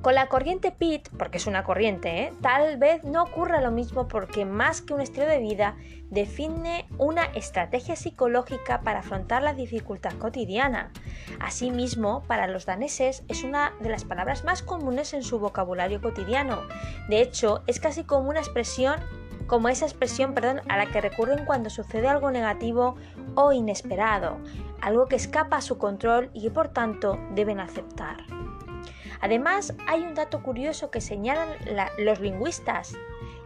Con 0.00 0.14
la 0.14 0.28
corriente 0.28 0.70
PIT, 0.70 1.08
porque 1.18 1.38
es 1.38 1.46
una 1.46 1.64
corriente, 1.64 2.24
¿eh? 2.24 2.32
tal 2.42 2.76
vez 2.76 3.04
no 3.04 3.22
ocurra 3.22 3.60
lo 3.60 3.70
mismo 3.70 4.06
porque 4.06 4.44
más 4.44 4.82
que 4.82 4.92
un 4.92 5.00
estilo 5.00 5.26
de 5.26 5.38
vida, 5.38 5.76
define 6.10 6.86
una 6.98 7.24
estrategia 7.24 7.96
psicológica 7.96 8.82
para 8.82 9.00
afrontar 9.00 9.42
la 9.42 9.54
dificultad 9.54 10.12
cotidiana. 10.18 10.92
Asimismo, 11.40 12.22
para 12.28 12.46
los 12.46 12.66
daneses 12.66 13.24
es 13.28 13.44
una 13.44 13.72
de 13.80 13.88
las 13.88 14.04
palabras 14.04 14.44
más 14.44 14.62
comunes 14.62 15.14
en 15.14 15.22
su 15.22 15.38
vocabulario 15.38 16.00
cotidiano. 16.02 16.60
De 17.08 17.22
hecho, 17.22 17.62
es 17.66 17.80
casi 17.80 18.04
como 18.04 18.28
una 18.28 18.40
expresión 18.40 19.00
como 19.46 19.68
esa 19.68 19.84
expresión 19.84 20.34
perdón, 20.34 20.60
a 20.68 20.76
la 20.76 20.86
que 20.86 21.00
recurren 21.00 21.44
cuando 21.44 21.70
sucede 21.70 22.08
algo 22.08 22.30
negativo 22.30 22.96
o 23.34 23.52
inesperado, 23.52 24.38
algo 24.80 25.06
que 25.06 25.16
escapa 25.16 25.58
a 25.58 25.62
su 25.62 25.78
control 25.78 26.30
y 26.32 26.42
que 26.42 26.50
por 26.50 26.68
tanto 26.68 27.18
deben 27.34 27.60
aceptar. 27.60 28.18
Además, 29.20 29.74
hay 29.86 30.02
un 30.02 30.14
dato 30.14 30.42
curioso 30.42 30.90
que 30.90 31.00
señalan 31.00 31.48
los 31.98 32.20
lingüistas, 32.20 32.94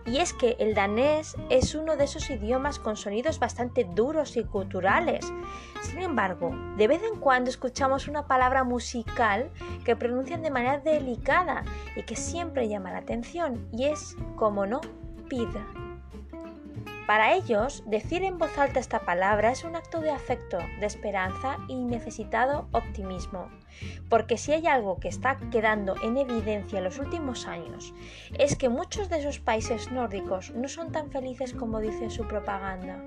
y 0.08 0.18
es 0.18 0.32
que 0.32 0.56
el 0.58 0.74
danés 0.74 1.36
es 1.50 1.74
uno 1.74 1.96
de 1.96 2.04
esos 2.04 2.30
idiomas 2.30 2.78
con 2.78 2.96
sonidos 2.96 3.38
bastante 3.38 3.84
duros 3.84 4.36
y 4.36 4.44
culturales. 4.44 5.32
Sin 5.82 6.00
embargo, 6.00 6.50
de 6.76 6.88
vez 6.88 7.02
en 7.02 7.20
cuando 7.20 7.50
escuchamos 7.50 8.08
una 8.08 8.26
palabra 8.26 8.64
musical 8.64 9.50
que 9.84 9.96
pronuncian 9.96 10.42
de 10.42 10.50
manera 10.50 10.78
delicada 10.78 11.62
y 11.94 12.02
que 12.02 12.16
siempre 12.16 12.68
llama 12.68 12.90
la 12.90 12.98
atención, 12.98 13.68
y 13.70 13.84
es, 13.84 14.16
como 14.36 14.66
no, 14.66 14.80
pida. 15.28 15.87
Para 17.08 17.32
ellos, 17.32 17.84
decir 17.86 18.22
en 18.22 18.36
voz 18.36 18.58
alta 18.58 18.80
esta 18.80 18.98
palabra 18.98 19.50
es 19.50 19.64
un 19.64 19.76
acto 19.76 20.02
de 20.02 20.10
afecto, 20.10 20.58
de 20.78 20.84
esperanza 20.84 21.56
y 21.66 21.76
necesitado 21.76 22.68
optimismo. 22.72 23.48
Porque 24.10 24.36
si 24.36 24.52
hay 24.52 24.66
algo 24.66 25.00
que 25.00 25.08
está 25.08 25.38
quedando 25.50 25.94
en 26.02 26.18
evidencia 26.18 26.76
en 26.76 26.84
los 26.84 26.98
últimos 26.98 27.46
años, 27.46 27.94
es 28.38 28.56
que 28.56 28.68
muchos 28.68 29.08
de 29.08 29.20
esos 29.20 29.38
países 29.38 29.90
nórdicos 29.90 30.50
no 30.50 30.68
son 30.68 30.92
tan 30.92 31.10
felices 31.10 31.54
como 31.54 31.80
dice 31.80 32.10
su 32.10 32.28
propaganda 32.28 33.02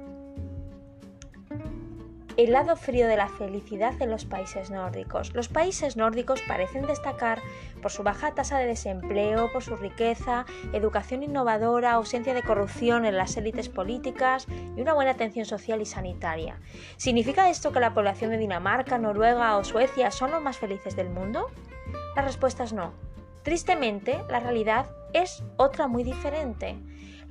el 2.38 2.52
lado 2.52 2.76
frío 2.76 3.08
de 3.08 3.18
la 3.18 3.28
felicidad 3.28 3.94
en 4.02 4.10
los 4.10 4.26
países 4.26 4.72
nórdicos. 4.72 5.34
Los 5.34 5.50
países 5.50 5.98
nórdicos 5.98 6.42
parecen 6.42 6.86
destacar 6.88 7.42
por 7.82 7.92
su 7.92 8.04
baja 8.04 8.34
tasa 8.34 8.58
de 8.58 8.68
desempleo, 8.68 9.52
por 9.52 9.64
su 9.64 9.76
riqueza, 9.76 10.46
educación 10.74 11.24
innovadora, 11.24 11.94
ausencia 11.94 12.34
de 12.34 12.44
corrupción 12.44 13.06
en 13.06 13.18
las 13.18 13.36
élites 13.38 13.70
políticas 13.70 14.48
y 14.76 14.82
una 14.82 14.94
buena 14.94 15.12
atención 15.12 15.46
social 15.46 15.82
y 15.82 15.86
sanitaria. 15.86 16.60
¿Significa 16.98 17.50
esto 17.50 17.72
que 17.72 17.80
la 17.80 17.94
población 17.94 18.32
de 18.32 18.38
Dinamarca, 18.38 18.98
Noruega 18.98 19.58
o 19.58 19.64
Suecia 19.64 20.12
son 20.12 20.32
los 20.32 20.42
más 20.42 20.58
felices 20.58 20.96
del 20.96 21.10
mundo? 21.10 21.48
La 22.16 22.22
respuesta 22.22 22.64
es 22.64 22.74
no. 22.74 22.94
Tristemente, 23.44 24.20
la 24.30 24.40
realidad 24.40 24.86
es 25.14 25.44
otra 25.58 25.88
muy 25.88 26.04
diferente. 26.04 26.78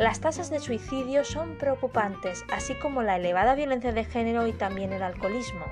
Las 0.00 0.18
tasas 0.18 0.48
de 0.48 0.60
suicidio 0.60 1.24
son 1.24 1.58
preocupantes, 1.58 2.46
así 2.50 2.72
como 2.72 3.02
la 3.02 3.16
elevada 3.16 3.54
violencia 3.54 3.92
de 3.92 4.06
género 4.06 4.46
y 4.46 4.54
también 4.54 4.94
el 4.94 5.02
alcoholismo. 5.02 5.66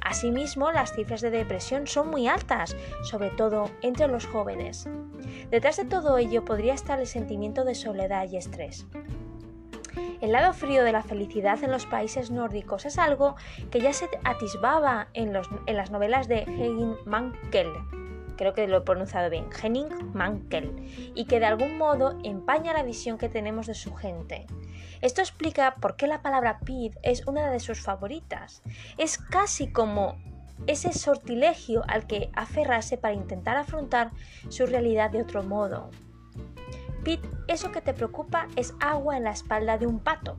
Asimismo, 0.00 0.72
las 0.72 0.94
cifras 0.94 1.20
de 1.20 1.28
depresión 1.28 1.86
son 1.86 2.08
muy 2.08 2.28
altas, 2.28 2.74
sobre 3.02 3.28
todo 3.28 3.70
entre 3.82 4.08
los 4.08 4.24
jóvenes. 4.24 4.88
Detrás 5.50 5.76
de 5.76 5.84
todo 5.84 6.16
ello 6.16 6.46
podría 6.46 6.72
estar 6.72 6.98
el 6.98 7.06
sentimiento 7.06 7.62
de 7.64 7.74
soledad 7.74 8.26
y 8.30 8.38
estrés. 8.38 8.86
El 10.22 10.32
lado 10.32 10.54
frío 10.54 10.82
de 10.82 10.92
la 10.92 11.02
felicidad 11.02 11.62
en 11.62 11.70
los 11.70 11.84
países 11.84 12.30
nórdicos 12.30 12.86
es 12.86 12.96
algo 12.96 13.36
que 13.70 13.82
ya 13.82 13.92
se 13.92 14.08
atisbaba 14.24 15.08
en, 15.12 15.34
las 15.34 15.90
novelas 15.90 16.26
de 16.26 16.38
Hegin 16.38 16.96
Mankell 17.04 17.68
creo 18.38 18.54
que 18.54 18.66
lo 18.66 18.78
he 18.78 18.80
pronunciado 18.82 19.28
bien, 19.28 19.50
Henning 19.62 20.12
Mankell, 20.14 20.72
y 21.14 21.26
que 21.26 21.40
de 21.40 21.46
algún 21.46 21.76
modo 21.76 22.18
empaña 22.22 22.72
la 22.72 22.84
visión 22.84 23.18
que 23.18 23.28
tenemos 23.28 23.66
de 23.66 23.74
su 23.74 23.94
gente. 23.94 24.46
Esto 25.02 25.20
explica 25.20 25.74
por 25.74 25.96
qué 25.96 26.06
la 26.06 26.22
palabra 26.22 26.60
pid 26.60 26.94
es 27.02 27.26
una 27.26 27.50
de 27.50 27.60
sus 27.60 27.80
favoritas. 27.80 28.62
Es 28.96 29.18
casi 29.18 29.70
como 29.70 30.16
ese 30.66 30.92
sortilegio 30.92 31.84
al 31.88 32.06
que 32.06 32.30
aferrarse 32.34 32.96
para 32.96 33.14
intentar 33.14 33.56
afrontar 33.56 34.10
su 34.48 34.66
realidad 34.66 35.10
de 35.10 35.22
otro 35.22 35.42
modo. 35.42 35.90
Pit, 37.04 37.20
eso 37.46 37.70
que 37.70 37.80
te 37.80 37.94
preocupa 37.94 38.48
es 38.56 38.74
agua 38.80 39.16
en 39.16 39.24
la 39.24 39.30
espalda 39.30 39.78
de 39.78 39.86
un 39.86 39.98
pato. 40.00 40.36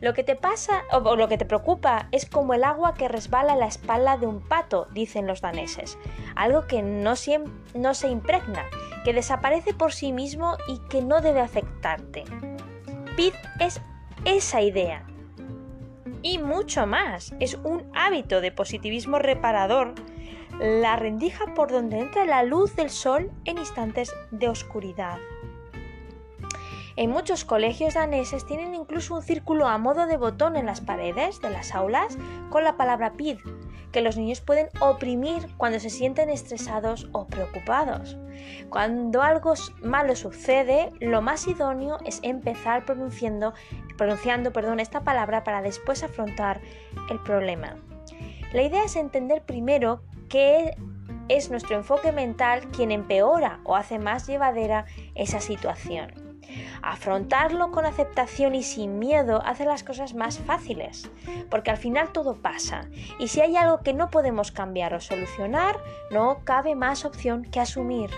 Lo 0.00 0.14
que 0.14 0.22
te 0.22 0.36
pasa 0.36 0.84
o 0.92 1.16
lo 1.16 1.28
que 1.28 1.38
te 1.38 1.44
preocupa 1.44 2.08
es 2.12 2.26
como 2.26 2.54
el 2.54 2.64
agua 2.64 2.94
que 2.94 3.08
resbala 3.08 3.54
en 3.54 3.60
la 3.60 3.66
espalda 3.66 4.16
de 4.16 4.26
un 4.26 4.40
pato, 4.40 4.86
dicen 4.92 5.26
los 5.26 5.40
daneses. 5.40 5.98
Algo 6.38 6.68
que 6.68 6.82
no, 6.82 7.16
se 7.16 8.08
impregna, 8.08 8.64
que 9.04 9.12
desaparece 9.12 9.74
por 9.74 9.92
sí 9.92 10.12
mismo 10.12 10.56
y 10.68 10.78
que 10.88 11.02
no 11.02 11.20
debe 11.20 11.40
afectarte. 11.40 12.22
Pit 13.16 13.34
es 13.58 13.80
esa 14.24 14.62
idea. 14.62 15.04
Y 16.22 16.38
mucho 16.38 16.86
más. 16.86 17.34
Es 17.40 17.54
un 17.64 17.90
hábito 17.92 18.40
de 18.40 18.52
positivismo 18.52 19.18
reparador 19.18 19.94
la 20.60 20.94
rendija 20.94 21.54
por 21.54 21.72
donde 21.72 21.98
entra 21.98 22.24
la 22.24 22.44
luz 22.44 22.76
del 22.76 22.90
sol 22.90 23.32
en 23.44 23.58
instantes 23.58 24.14
de 24.30 24.48
oscuridad. 24.48 25.18
En 26.98 27.10
muchos 27.10 27.44
colegios 27.44 27.94
daneses 27.94 28.44
tienen 28.44 28.74
incluso 28.74 29.14
un 29.14 29.22
círculo 29.22 29.68
a 29.68 29.78
modo 29.78 30.08
de 30.08 30.16
botón 30.16 30.56
en 30.56 30.66
las 30.66 30.80
paredes 30.80 31.40
de 31.40 31.48
las 31.48 31.72
aulas 31.72 32.18
con 32.50 32.64
la 32.64 32.76
palabra 32.76 33.12
PID, 33.12 33.38
que 33.92 34.00
los 34.00 34.16
niños 34.16 34.40
pueden 34.40 34.66
oprimir 34.80 35.46
cuando 35.58 35.78
se 35.78 35.90
sienten 35.90 36.28
estresados 36.28 37.08
o 37.12 37.28
preocupados. 37.28 38.18
Cuando 38.68 39.22
algo 39.22 39.54
malo 39.80 40.16
sucede, 40.16 40.90
lo 40.98 41.22
más 41.22 41.46
idóneo 41.46 41.98
es 42.04 42.18
empezar 42.24 42.84
pronunciando, 42.84 43.54
pronunciando 43.96 44.52
perdón, 44.52 44.80
esta 44.80 45.04
palabra 45.04 45.44
para 45.44 45.62
después 45.62 46.02
afrontar 46.02 46.60
el 47.10 47.20
problema. 47.20 47.76
La 48.52 48.62
idea 48.62 48.82
es 48.82 48.96
entender 48.96 49.44
primero 49.44 50.02
que 50.28 50.74
es 51.28 51.48
nuestro 51.48 51.76
enfoque 51.76 52.10
mental 52.10 52.68
quien 52.72 52.90
empeora 52.90 53.60
o 53.62 53.76
hace 53.76 54.00
más 54.00 54.26
llevadera 54.26 54.86
esa 55.14 55.38
situación. 55.38 56.27
Afrontarlo 56.82 57.70
con 57.70 57.84
aceptación 57.84 58.54
y 58.54 58.62
sin 58.62 58.98
miedo 58.98 59.42
hace 59.44 59.64
las 59.64 59.82
cosas 59.82 60.14
más 60.14 60.38
fáciles, 60.38 61.10
porque 61.50 61.70
al 61.70 61.76
final 61.76 62.12
todo 62.12 62.40
pasa, 62.40 62.88
y 63.18 63.28
si 63.28 63.40
hay 63.40 63.56
algo 63.56 63.80
que 63.80 63.94
no 63.94 64.10
podemos 64.10 64.52
cambiar 64.52 64.94
o 64.94 65.00
solucionar, 65.00 65.76
no 66.10 66.40
cabe 66.44 66.74
más 66.74 67.04
opción 67.04 67.44
que 67.44 67.60
asumir. 67.60 68.10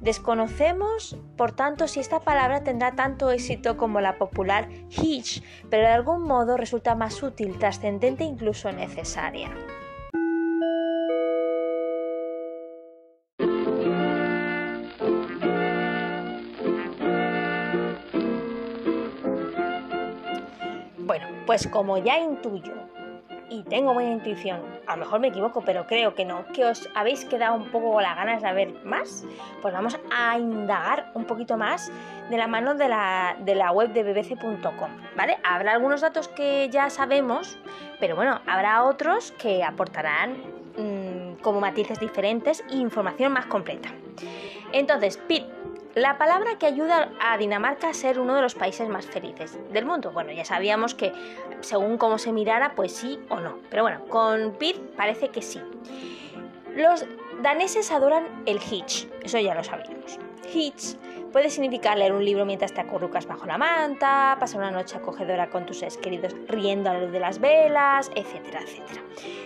Desconocemos, 0.00 1.16
por 1.36 1.52
tanto, 1.52 1.88
si 1.88 1.98
esta 1.98 2.20
palabra 2.20 2.62
tendrá 2.62 2.94
tanto 2.94 3.30
éxito 3.32 3.76
como 3.76 4.00
la 4.00 4.16
popular 4.16 4.68
hitch, 4.90 5.42
pero 5.70 5.82
de 5.82 5.92
algún 5.92 6.22
modo 6.22 6.56
resulta 6.56 6.94
más 6.94 7.20
útil, 7.22 7.58
trascendente 7.58 8.22
e 8.22 8.28
incluso 8.28 8.70
necesaria. 8.70 9.50
Pues 21.48 21.66
como 21.66 21.96
ya 21.96 22.18
intuyo 22.18 22.74
y 23.48 23.62
tengo 23.62 23.94
buena 23.94 24.10
intuición, 24.10 24.60
a 24.86 24.96
lo 24.96 24.98
mejor 24.98 25.18
me 25.18 25.28
equivoco, 25.28 25.62
pero 25.62 25.86
creo 25.86 26.14
que 26.14 26.26
no, 26.26 26.44
que 26.52 26.66
os 26.66 26.90
habéis 26.94 27.24
quedado 27.24 27.54
un 27.54 27.70
poco 27.70 27.90
con 27.90 28.02
las 28.02 28.16
ganas 28.16 28.42
de 28.42 28.52
ver 28.52 28.74
más, 28.84 29.24
pues 29.62 29.72
vamos 29.72 29.98
a 30.14 30.38
indagar 30.38 31.10
un 31.14 31.24
poquito 31.24 31.56
más 31.56 31.90
de 32.28 32.36
la 32.36 32.48
mano 32.48 32.74
de 32.74 32.90
la, 32.90 33.34
de 33.40 33.54
la 33.54 33.72
web 33.72 33.94
de 33.94 34.02
bbc.com, 34.02 34.90
¿vale? 35.16 35.38
Habrá 35.42 35.72
algunos 35.72 36.02
datos 36.02 36.28
que 36.28 36.68
ya 36.70 36.90
sabemos, 36.90 37.58
pero 37.98 38.14
bueno, 38.14 38.42
habrá 38.46 38.84
otros 38.84 39.32
que 39.32 39.64
aportarán 39.64 40.32
mm, 40.76 41.40
como 41.40 41.60
matices 41.60 41.98
diferentes 41.98 42.62
e 42.70 42.76
información 42.76 43.32
más 43.32 43.46
completa. 43.46 43.88
Entonces, 44.72 45.16
Pit 45.16 45.46
la 45.98 46.18
palabra 46.18 46.58
que 46.58 46.66
ayuda 46.66 47.10
a 47.20 47.36
Dinamarca 47.38 47.88
a 47.88 47.94
ser 47.94 48.18
uno 48.18 48.34
de 48.34 48.42
los 48.42 48.54
países 48.54 48.88
más 48.88 49.06
felices 49.06 49.58
del 49.72 49.84
mundo. 49.84 50.10
Bueno, 50.12 50.32
ya 50.32 50.44
sabíamos 50.44 50.94
que 50.94 51.12
según 51.60 51.98
cómo 51.98 52.18
se 52.18 52.32
mirara, 52.32 52.74
pues 52.74 52.92
sí 52.92 53.18
o 53.28 53.40
no. 53.40 53.58
Pero 53.70 53.82
bueno, 53.82 54.04
con 54.06 54.52
Pir 54.52 54.80
parece 54.96 55.28
que 55.28 55.42
sí. 55.42 55.60
Los 56.74 57.04
daneses 57.42 57.90
adoran 57.90 58.26
el 58.46 58.58
hitch, 58.58 59.08
eso 59.22 59.38
ya 59.38 59.54
lo 59.54 59.64
sabíamos. 59.64 60.18
Hitch 60.52 60.96
puede 61.32 61.50
significar 61.50 61.98
leer 61.98 62.12
un 62.12 62.24
libro 62.24 62.44
mientras 62.44 62.72
te 62.72 62.80
acurrucas 62.80 63.26
bajo 63.26 63.46
la 63.46 63.58
manta, 63.58 64.36
pasar 64.40 64.60
una 64.60 64.70
noche 64.70 64.96
acogedora 64.96 65.50
con 65.50 65.66
tus 65.66 65.78
seres 65.78 65.96
queridos 65.96 66.34
riendo 66.46 66.90
a 66.90 66.94
la 66.94 67.00
luz 67.00 67.12
de 67.12 67.20
las 67.20 67.38
velas, 67.38 68.10
etcétera, 68.14 68.60
etcétera. 68.62 69.02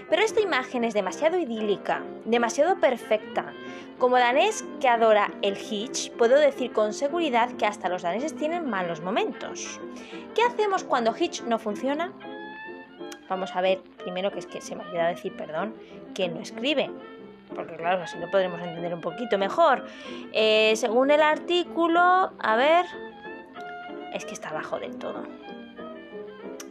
Pero 0.09 0.23
esta 0.23 0.41
imagen 0.41 0.85
es 0.85 0.95
demasiado 0.95 1.39
idílica, 1.39 2.03
demasiado 2.25 2.79
perfecta. 2.79 3.53
Como 3.99 4.19
danés 4.19 4.65
que 4.81 4.89
adora 4.89 5.33
el 5.43 5.57
hitch, 5.57 6.11
puedo 6.13 6.39
decir 6.39 6.73
con 6.73 6.93
seguridad 6.93 7.53
que 7.53 7.67
hasta 7.67 7.89
los 7.89 8.03
daneses 8.03 8.37
tienen 8.37 8.69
malos 8.69 9.01
momentos. 9.01 9.81
¿Qué 10.35 10.43
hacemos 10.43 10.85
cuando 10.85 11.15
hitch 11.19 11.43
no 11.43 11.59
funciona? 11.59 12.13
Vamos 13.29 13.55
a 13.55 13.61
ver 13.61 13.81
primero 13.99 14.31
que 14.31 14.41
es 14.41 14.47
que 14.47 14.61
se 14.61 14.75
me 14.75 14.83
ha 14.83 14.87
olvidado 14.87 15.09
decir, 15.11 15.37
perdón, 15.37 15.75
quién 16.15 16.35
lo 16.35 16.41
escribe 16.41 16.91
porque 17.55 17.77
claro, 17.77 18.03
así 18.03 18.19
lo 18.19 18.31
podremos 18.31 18.61
entender 18.61 18.95
un 18.95 19.01
poquito 19.01 19.39
mejor. 19.39 19.85
Eh, 20.33 20.73
según 20.77 21.11
el 21.11 21.23
artículo, 21.23 22.33
a 22.39 22.57
ver, 22.57 22.87
es 24.13 24.25
que 24.25 24.33
está 24.33 24.51
abajo 24.51 24.79
del 24.79 24.97
todo. 24.97 25.25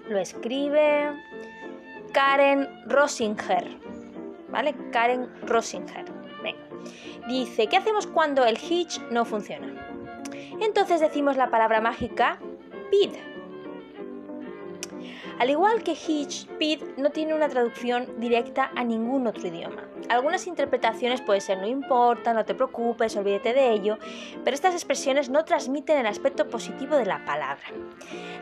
Lo 0.09 0.19
escribe 0.19 1.11
Karen 2.11 2.67
Rosinger, 2.87 3.67
¿vale? 4.49 4.75
Karen 4.91 5.29
Rosinger. 5.47 6.21
Dice, 7.27 7.67
¿qué 7.67 7.77
hacemos 7.77 8.07
cuando 8.07 8.45
el 8.45 8.57
hitch 8.57 8.99
no 9.11 9.25
funciona? 9.25 9.67
Entonces 10.59 10.99
decimos 10.99 11.37
la 11.37 11.49
palabra 11.49 11.79
mágica 11.79 12.39
PID 12.89 13.30
al 15.41 15.49
igual 15.49 15.81
que 15.81 15.93
Hitch, 15.93 16.45
Pid 16.59 16.83
no 16.97 17.09
tiene 17.09 17.33
una 17.33 17.49
traducción 17.49 18.19
directa 18.19 18.69
a 18.75 18.83
ningún 18.83 19.25
otro 19.25 19.47
idioma. 19.47 19.89
Algunas 20.07 20.45
interpretaciones 20.45 21.19
pueden 21.19 21.41
ser 21.41 21.57
no 21.57 21.65
importa, 21.65 22.35
no 22.35 22.45
te 22.45 22.53
preocupes, 22.53 23.15
olvídate 23.15 23.51
de 23.53 23.71
ello, 23.71 23.97
pero 24.43 24.53
estas 24.53 24.75
expresiones 24.75 25.31
no 25.31 25.43
transmiten 25.43 25.97
el 25.97 26.05
aspecto 26.05 26.47
positivo 26.47 26.95
de 26.95 27.07
la 27.07 27.25
palabra. 27.25 27.65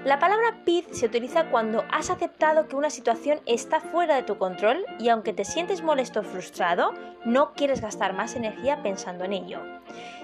La 0.03 0.19
palabra 0.19 0.65
Pid 0.65 0.87
se 0.91 1.05
utiliza 1.05 1.49
cuando 1.49 1.85
has 1.89 2.09
aceptado 2.09 2.67
que 2.67 2.75
una 2.75 2.89
situación 2.89 3.39
está 3.45 3.79
fuera 3.79 4.17
de 4.17 4.23
tu 4.23 4.37
control 4.37 4.83
y 4.99 5.07
aunque 5.07 5.31
te 5.31 5.45
sientes 5.45 5.81
molesto 5.81 6.19
o 6.19 6.23
frustrado, 6.23 6.91
no 7.23 7.53
quieres 7.53 7.79
gastar 7.79 8.11
más 8.11 8.35
energía 8.35 8.83
pensando 8.83 9.23
en 9.23 9.31
ello. 9.31 9.61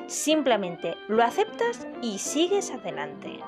Simplemente 0.07 0.95
lo 1.07 1.23
aceptas 1.23 1.87
y 2.01 2.17
sigues 2.17 2.69
adelante. 2.71 3.39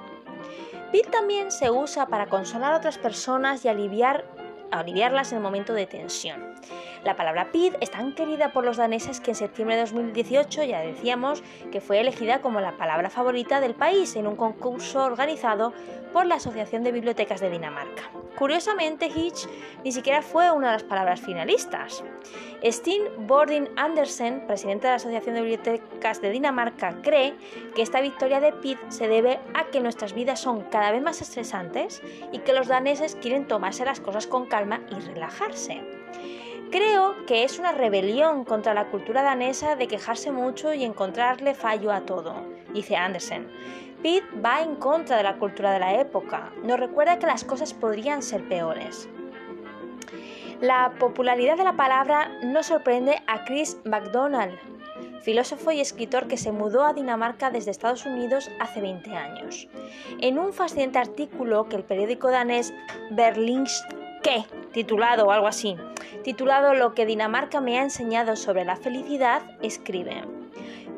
Pit 0.91 1.09
también 1.11 1.51
se 1.51 1.69
usa 1.69 2.07
para 2.07 2.27
consolar 2.27 2.73
a 2.73 2.77
otras 2.77 2.97
personas 2.97 3.65
y 3.65 3.67
aliviar, 3.67 4.25
aliviarlas 4.71 5.31
en 5.31 5.39
el 5.39 5.43
momento 5.43 5.73
de 5.73 5.85
tensión. 5.85 6.56
La 7.03 7.15
palabra 7.15 7.51
PID 7.51 7.75
es 7.79 7.91
tan 7.91 8.13
querida 8.13 8.51
por 8.51 8.65
los 8.65 8.77
daneses 8.77 9.21
que 9.21 9.31
en 9.31 9.35
septiembre 9.35 9.75
de 9.75 9.83
2018 9.83 10.63
ya 10.63 10.81
decíamos 10.81 11.43
que 11.71 11.79
fue 11.81 11.99
elegida 11.99 12.41
como 12.41 12.59
la 12.59 12.77
palabra 12.77 13.09
favorita 13.09 13.59
del 13.59 13.75
país 13.75 14.15
en 14.15 14.27
un 14.27 14.35
concurso 14.35 15.05
organizado 15.05 15.73
por 16.11 16.25
la 16.25 16.35
Asociación 16.35 16.83
de 16.83 16.91
Bibliotecas 16.91 17.39
de 17.39 17.49
Dinamarca. 17.49 18.03
Curiosamente, 18.37 19.07
Hitch 19.07 19.47
ni 19.83 19.91
siquiera 19.91 20.21
fue 20.21 20.51
una 20.51 20.67
de 20.67 20.73
las 20.73 20.83
palabras 20.83 21.21
finalistas. 21.21 22.03
Steen 22.63 23.03
Bordin 23.27 23.69
Andersen, 23.75 24.45
presidente 24.45 24.87
de 24.87 24.91
la 24.91 24.97
Asociación 24.97 25.35
de 25.35 25.41
Bibliotecas 25.41 26.21
de 26.21 26.29
Dinamarca, 26.29 27.01
cree 27.01 27.35
que 27.75 27.81
esta 27.81 28.01
victoria 28.01 28.39
de 28.39 28.53
PID 28.53 28.77
se 28.89 29.07
debe 29.07 29.39
a 29.53 29.65
que 29.65 29.79
nuestras 29.79 30.13
vidas 30.13 30.39
son 30.39 30.61
cada 30.63 30.91
vez 30.91 31.01
más 31.01 31.21
estresantes 31.21 32.01
y 32.31 32.39
que 32.39 32.53
los 32.53 32.67
daneses 32.67 33.15
quieren 33.15 33.47
tomarse 33.47 33.85
las 33.85 33.99
cosas 33.99 34.27
con 34.27 34.45
calma 34.45 34.81
y 34.91 34.99
relajarse. 34.99 35.81
Creo 36.71 37.25
que 37.25 37.45
es 37.45 37.59
una 37.59 37.71
rebelión 37.71 38.43
contra 38.43 38.73
la 38.73 38.89
cultura 38.89 39.23
danesa 39.23 39.77
de 39.77 39.87
quejarse 39.87 40.31
mucho 40.31 40.73
y 40.73 40.83
encontrarle 40.83 41.55
fallo 41.55 41.93
a 41.93 42.01
todo, 42.01 42.35
dice 42.73 42.97
Andersen. 42.97 43.47
Pitt 44.01 44.25
va 44.43 44.61
en 44.61 44.75
contra 44.75 45.15
de 45.15 45.23
la 45.23 45.37
cultura 45.37 45.71
de 45.71 45.79
la 45.79 45.95
época, 45.95 46.51
nos 46.63 46.77
recuerda 46.77 47.19
que 47.19 47.25
las 47.25 47.45
cosas 47.45 47.73
podrían 47.73 48.21
ser 48.21 48.45
peores. 48.49 49.07
La 50.59 50.91
popularidad 50.99 51.55
de 51.55 51.63
la 51.63 51.77
palabra 51.77 52.31
no 52.43 52.61
sorprende 52.63 53.21
a 53.27 53.45
Chris 53.45 53.77
MacDonald, 53.85 54.59
filósofo 55.21 55.71
y 55.71 55.79
escritor 55.79 56.27
que 56.27 56.35
se 56.35 56.51
mudó 56.51 56.83
a 56.83 56.93
Dinamarca 56.93 57.49
desde 57.49 57.71
Estados 57.71 58.05
Unidos 58.05 58.51
hace 58.59 58.81
20 58.81 59.15
años. 59.15 59.69
En 60.19 60.37
un 60.37 60.51
fascinante 60.51 60.99
artículo 60.99 61.69
que 61.69 61.77
el 61.77 61.83
periódico 61.83 62.29
danés 62.29 62.73
Berlingske 63.11 64.06
qué, 64.21 64.45
titulado 64.71 65.25
o 65.25 65.31
algo 65.31 65.47
así, 65.47 65.75
titulado 66.23 66.73
Lo 66.73 66.93
que 66.93 67.05
Dinamarca 67.05 67.61
me 67.61 67.79
ha 67.79 67.83
enseñado 67.83 68.35
sobre 68.35 68.65
la 68.65 68.75
felicidad, 68.75 69.41
escribe. 69.61 70.23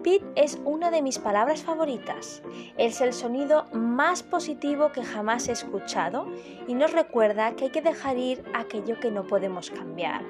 Pit 0.03 0.23
es 0.35 0.59
una 0.63 0.91
de 0.91 1.01
mis 1.01 1.19
palabras 1.19 1.61
favoritas. 1.61 2.41
Es 2.77 3.01
el 3.01 3.11
sonido 3.11 3.65
más 3.73 4.23
positivo 4.23 4.93
que 4.93 5.03
jamás 5.03 5.49
he 5.49 5.51
escuchado 5.51 6.25
y 6.67 6.73
nos 6.73 6.93
recuerda 6.93 7.55
que 7.55 7.65
hay 7.65 7.71
que 7.71 7.81
dejar 7.81 8.17
ir 8.17 8.43
aquello 8.53 8.99
que 8.99 9.11
no 9.11 9.27
podemos 9.27 9.69
cambiar. 9.69 10.21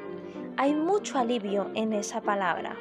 Hay 0.58 0.73
mucho 0.73 1.19
alivio 1.19 1.69
en 1.75 1.93
esa 1.93 2.19
palabra. 2.21 2.75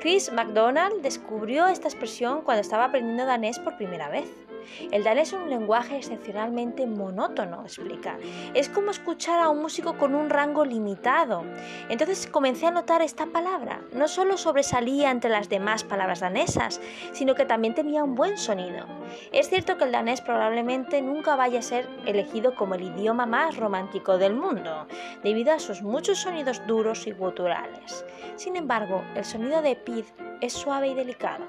Chris 0.00 0.30
McDonald 0.32 1.00
descubrió 1.00 1.66
esta 1.66 1.88
expresión 1.88 2.42
cuando 2.42 2.60
estaba 2.60 2.84
aprendiendo 2.84 3.24
danés 3.24 3.58
por 3.58 3.76
primera 3.76 4.10
vez. 4.10 4.45
El 4.90 5.04
danés 5.04 5.28
es 5.28 5.32
un 5.32 5.50
lenguaje 5.50 5.96
excepcionalmente 5.96 6.86
monótono, 6.86 7.62
explica. 7.62 8.16
Es 8.54 8.68
como 8.68 8.90
escuchar 8.92 9.40
a 9.40 9.48
un 9.48 9.60
músico 9.60 9.98
con 9.98 10.14
un 10.14 10.30
rango 10.30 10.64
limitado. 10.64 11.42
Entonces 11.88 12.28
comencé 12.28 12.66
a 12.66 12.70
notar 12.70 13.02
esta 13.02 13.26
palabra. 13.26 13.80
No 13.92 14.06
solo 14.06 14.36
sobresalía 14.36 15.10
entre 15.10 15.30
las 15.30 15.48
demás 15.48 15.82
palabras 15.82 16.20
danesas, 16.20 16.80
sino 17.12 17.34
que 17.34 17.44
también 17.44 17.74
tenía 17.74 18.04
un 18.04 18.14
buen 18.14 18.36
sonido. 18.38 18.86
Es 19.32 19.48
cierto 19.48 19.76
que 19.76 19.84
el 19.84 19.92
danés 19.92 20.20
probablemente 20.20 21.02
nunca 21.02 21.34
vaya 21.34 21.58
a 21.58 21.62
ser 21.62 21.88
elegido 22.06 22.54
como 22.54 22.74
el 22.74 22.82
idioma 22.82 23.26
más 23.26 23.56
romántico 23.56 24.18
del 24.18 24.34
mundo, 24.34 24.86
debido 25.22 25.52
a 25.52 25.58
sus 25.58 25.82
muchos 25.82 26.18
sonidos 26.18 26.64
duros 26.66 27.06
y 27.06 27.12
guturales. 27.12 28.04
Sin 28.36 28.56
embargo, 28.56 29.02
el 29.14 29.24
sonido 29.24 29.62
de 29.62 29.76
Pid 29.76 30.04
es 30.40 30.52
suave 30.52 30.88
y 30.88 30.94
delicado. 30.94 31.44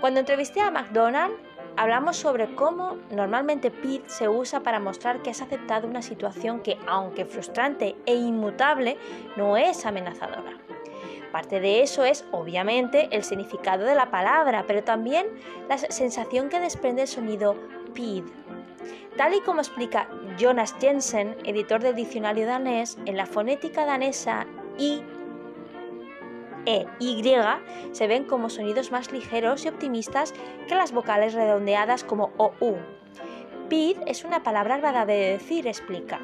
Cuando 0.00 0.20
entrevisté 0.20 0.60
a 0.60 0.70
McDonald, 0.70 1.34
hablamos 1.76 2.16
sobre 2.16 2.54
cómo 2.54 2.96
normalmente 3.10 3.70
PID 3.70 4.02
se 4.06 4.28
usa 4.28 4.60
para 4.60 4.80
mostrar 4.80 5.22
que 5.22 5.30
has 5.30 5.42
aceptado 5.42 5.88
una 5.88 6.02
situación 6.02 6.60
que, 6.60 6.78
aunque 6.86 7.24
frustrante 7.24 7.96
e 8.06 8.14
inmutable, 8.14 8.96
no 9.36 9.56
es 9.56 9.84
amenazadora. 9.86 10.58
Parte 11.32 11.60
de 11.60 11.82
eso 11.82 12.04
es, 12.04 12.26
obviamente, 12.30 13.08
el 13.10 13.24
significado 13.24 13.84
de 13.84 13.94
la 13.94 14.10
palabra, 14.10 14.64
pero 14.66 14.84
también 14.84 15.26
la 15.68 15.78
sensación 15.78 16.50
que 16.50 16.60
desprende 16.60 17.02
el 17.02 17.08
sonido 17.08 17.56
PID. 17.94 18.24
Tal 19.16 19.34
y 19.34 19.40
como 19.40 19.60
explica 19.60 20.08
Jonas 20.38 20.74
Jensen, 20.80 21.36
editor 21.44 21.80
del 21.80 21.94
diccionario 21.94 22.46
danés, 22.46 22.98
en 23.06 23.16
la 23.16 23.26
fonética 23.26 23.84
danesa 23.84 24.46
I 24.78 25.02
e, 26.66 26.86
Y 26.98 27.22
se 27.92 28.06
ven 28.06 28.24
como 28.24 28.50
sonidos 28.50 28.92
más 28.92 29.12
ligeros 29.12 29.64
y 29.64 29.68
optimistas 29.68 30.32
que 30.68 30.74
las 30.74 30.92
vocales 30.92 31.34
redondeadas 31.34 32.04
como 32.04 32.30
O, 32.36 32.52
U. 32.60 32.76
Pid 33.68 33.96
es 34.06 34.24
una 34.24 34.42
palabra 34.42 34.76
agradable 34.76 35.14
de 35.14 35.32
decir, 35.32 35.66
explica. 35.66 36.20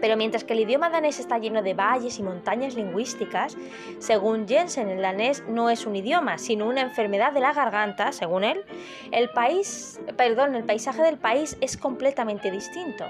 Pero 0.00 0.16
mientras 0.16 0.44
que 0.44 0.54
el 0.54 0.60
idioma 0.60 0.90
danés 0.90 1.18
está 1.18 1.38
lleno 1.38 1.62
de 1.62 1.74
valles 1.74 2.18
y 2.18 2.22
montañas 2.22 2.74
lingüísticas, 2.74 3.56
según 3.98 4.48
Jensen, 4.48 4.88
el 4.88 5.02
danés 5.02 5.44
no 5.48 5.70
es 5.70 5.86
un 5.86 5.96
idioma, 5.96 6.38
sino 6.38 6.66
una 6.66 6.82
enfermedad 6.82 7.32
de 7.32 7.40
la 7.40 7.52
garganta, 7.52 8.12
según 8.12 8.44
él, 8.44 8.64
el 9.12 9.30
país, 9.30 10.00
perdón, 10.16 10.54
el 10.54 10.64
paisaje 10.64 11.02
del 11.02 11.18
país 11.18 11.56
es 11.60 11.76
completamente 11.76 12.50
distinto. 12.50 13.04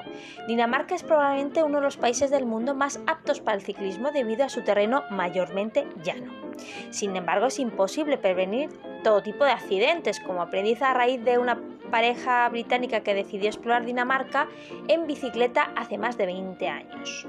Dinamarca 0.48 0.94
es 0.94 1.02
probablemente 1.02 1.62
uno 1.62 1.78
de 1.78 1.84
los 1.84 1.96
países 1.96 2.30
del 2.30 2.46
mundo 2.46 2.74
más 2.74 3.00
aptos 3.06 3.40
para 3.40 3.56
el 3.56 3.62
ciclismo 3.62 4.10
debido 4.12 4.44
a 4.44 4.48
su 4.48 4.62
terreno 4.62 5.04
mayormente 5.10 5.86
llano. 6.02 6.49
Sin 6.90 7.16
embargo, 7.16 7.46
es 7.46 7.58
imposible 7.58 8.18
prevenir 8.18 8.70
todo 9.02 9.22
tipo 9.22 9.44
de 9.44 9.52
accidentes, 9.52 10.20
como 10.20 10.42
aprendiz 10.42 10.82
a 10.82 10.94
raíz 10.94 11.22
de 11.24 11.38
una 11.38 11.58
pareja 11.90 12.48
británica 12.48 13.00
que 13.00 13.14
decidió 13.14 13.48
explorar 13.48 13.84
Dinamarca 13.84 14.48
en 14.88 15.06
bicicleta 15.06 15.72
hace 15.76 15.98
más 15.98 16.16
de 16.16 16.26
20 16.26 16.68
años. 16.68 17.26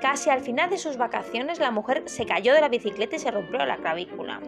Casi 0.00 0.30
al 0.30 0.40
final 0.40 0.70
de 0.70 0.78
sus 0.78 0.96
vacaciones 0.96 1.58
la 1.58 1.70
mujer 1.70 2.02
se 2.06 2.26
cayó 2.26 2.54
de 2.54 2.60
la 2.60 2.68
bicicleta 2.68 3.16
y 3.16 3.18
se 3.18 3.30
rompió 3.30 3.64
la 3.64 3.78
clavícula. 3.78 4.40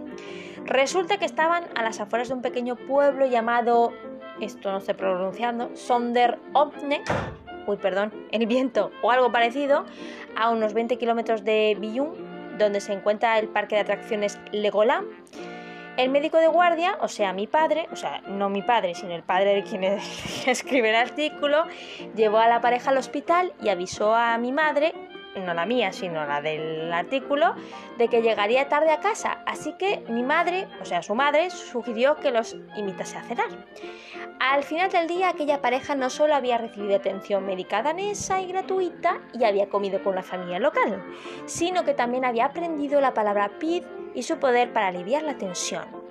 Resulta 0.65 1.19
que 1.19 1.25
estaban 1.25 1.65
a 1.75 1.83
las 1.83 2.01
afueras 2.01 2.29
de 2.29 2.35
un 2.35 2.43
pequeño 2.43 2.77
pueblo 2.77 3.27
llamado, 3.27 3.93
esto 4.41 4.71
no 4.71 4.81
sé 4.81 4.95
pronunciando, 4.95 5.75
Sonder 5.75 6.39
uy 7.67 7.77
perdón, 7.79 8.13
el 8.31 8.47
viento 8.47 8.91
o 9.03 9.11
algo 9.11 9.33
parecido, 9.33 9.85
a 10.37 10.51
unos 10.51 10.75
20 10.75 10.99
kilómetros 10.99 11.45
de 11.45 11.77
Billund, 11.81 12.36
donde 12.59 12.81
se 12.81 12.93
encuentra 12.93 13.39
el 13.39 13.49
parque 13.49 13.77
de 13.77 13.83
atracciones 13.83 14.39
Legoland. 14.53 15.07
El 15.97 16.11
médico 16.11 16.37
de 16.37 16.49
guardia, 16.49 16.99
o 17.01 17.09
sea, 17.09 17.33
mi 17.33 17.47
padre, 17.47 17.89
o 17.91 17.97
sea, 17.97 18.21
no 18.29 18.51
mi 18.51 18.61
padre, 18.61 18.95
sino 18.95 19.15
el 19.15 19.23
padre 19.23 19.55
de 19.55 19.63
quien 19.63 19.83
escribe 20.47 20.91
el 20.91 20.97
artículo, 20.97 21.65
llevó 22.15 22.39
a 22.39 22.49
la 22.49 22.61
pareja 22.61 22.91
al 22.91 22.99
hospital 22.99 23.55
y 23.63 23.71
avisó 23.71 24.15
a 24.15 24.37
mi 24.37 24.53
madre, 24.53 24.93
no 25.41 25.55
la 25.55 25.67
mía, 25.67 25.93
sino 25.93 26.25
la 26.27 26.41
del 26.41 26.93
artículo, 26.93 27.55
de 27.99 28.09
que 28.09 28.23
llegaría 28.23 28.69
tarde 28.69 28.91
a 28.91 29.01
casa. 29.01 29.43
Así 29.47 29.75
que 29.79 30.05
mi 30.09 30.23
madre, 30.23 30.69
o 30.81 30.85
sea, 30.85 31.03
su 31.03 31.15
madre, 31.15 31.51
sugirió 31.51 32.17
que 32.17 32.31
los 32.31 32.57
invitase 32.77 33.19
a 33.19 33.23
cenar. 33.23 33.49
Al 34.39 34.65
final 34.65 34.91
del 34.91 35.07
día, 35.07 35.31
aquella 35.31 35.63
pareja 35.63 35.95
no 35.95 36.11
solo 36.11 36.35
había 36.35 36.59
recibido 36.59 36.97
atención 36.97 37.47
médica 37.47 37.83
danesa 37.83 38.41
y 38.41 38.49
gratuita 38.49 39.21
y 39.33 39.45
había 39.45 39.69
comido 39.69 40.03
con 40.03 40.15
la 40.15 40.23
familia 40.23 40.59
local, 40.59 41.03
sino 41.47 41.85
que 41.85 41.95
también 41.95 42.25
había 42.25 42.47
aprendido 42.47 43.01
la 43.01 43.15
palabra 43.15 43.51
pid 43.59 43.85
y 44.15 44.23
su 44.23 44.39
poder 44.39 44.73
para 44.73 44.89
aliviar 44.89 45.23
la 45.23 45.37
tensión. 45.37 46.06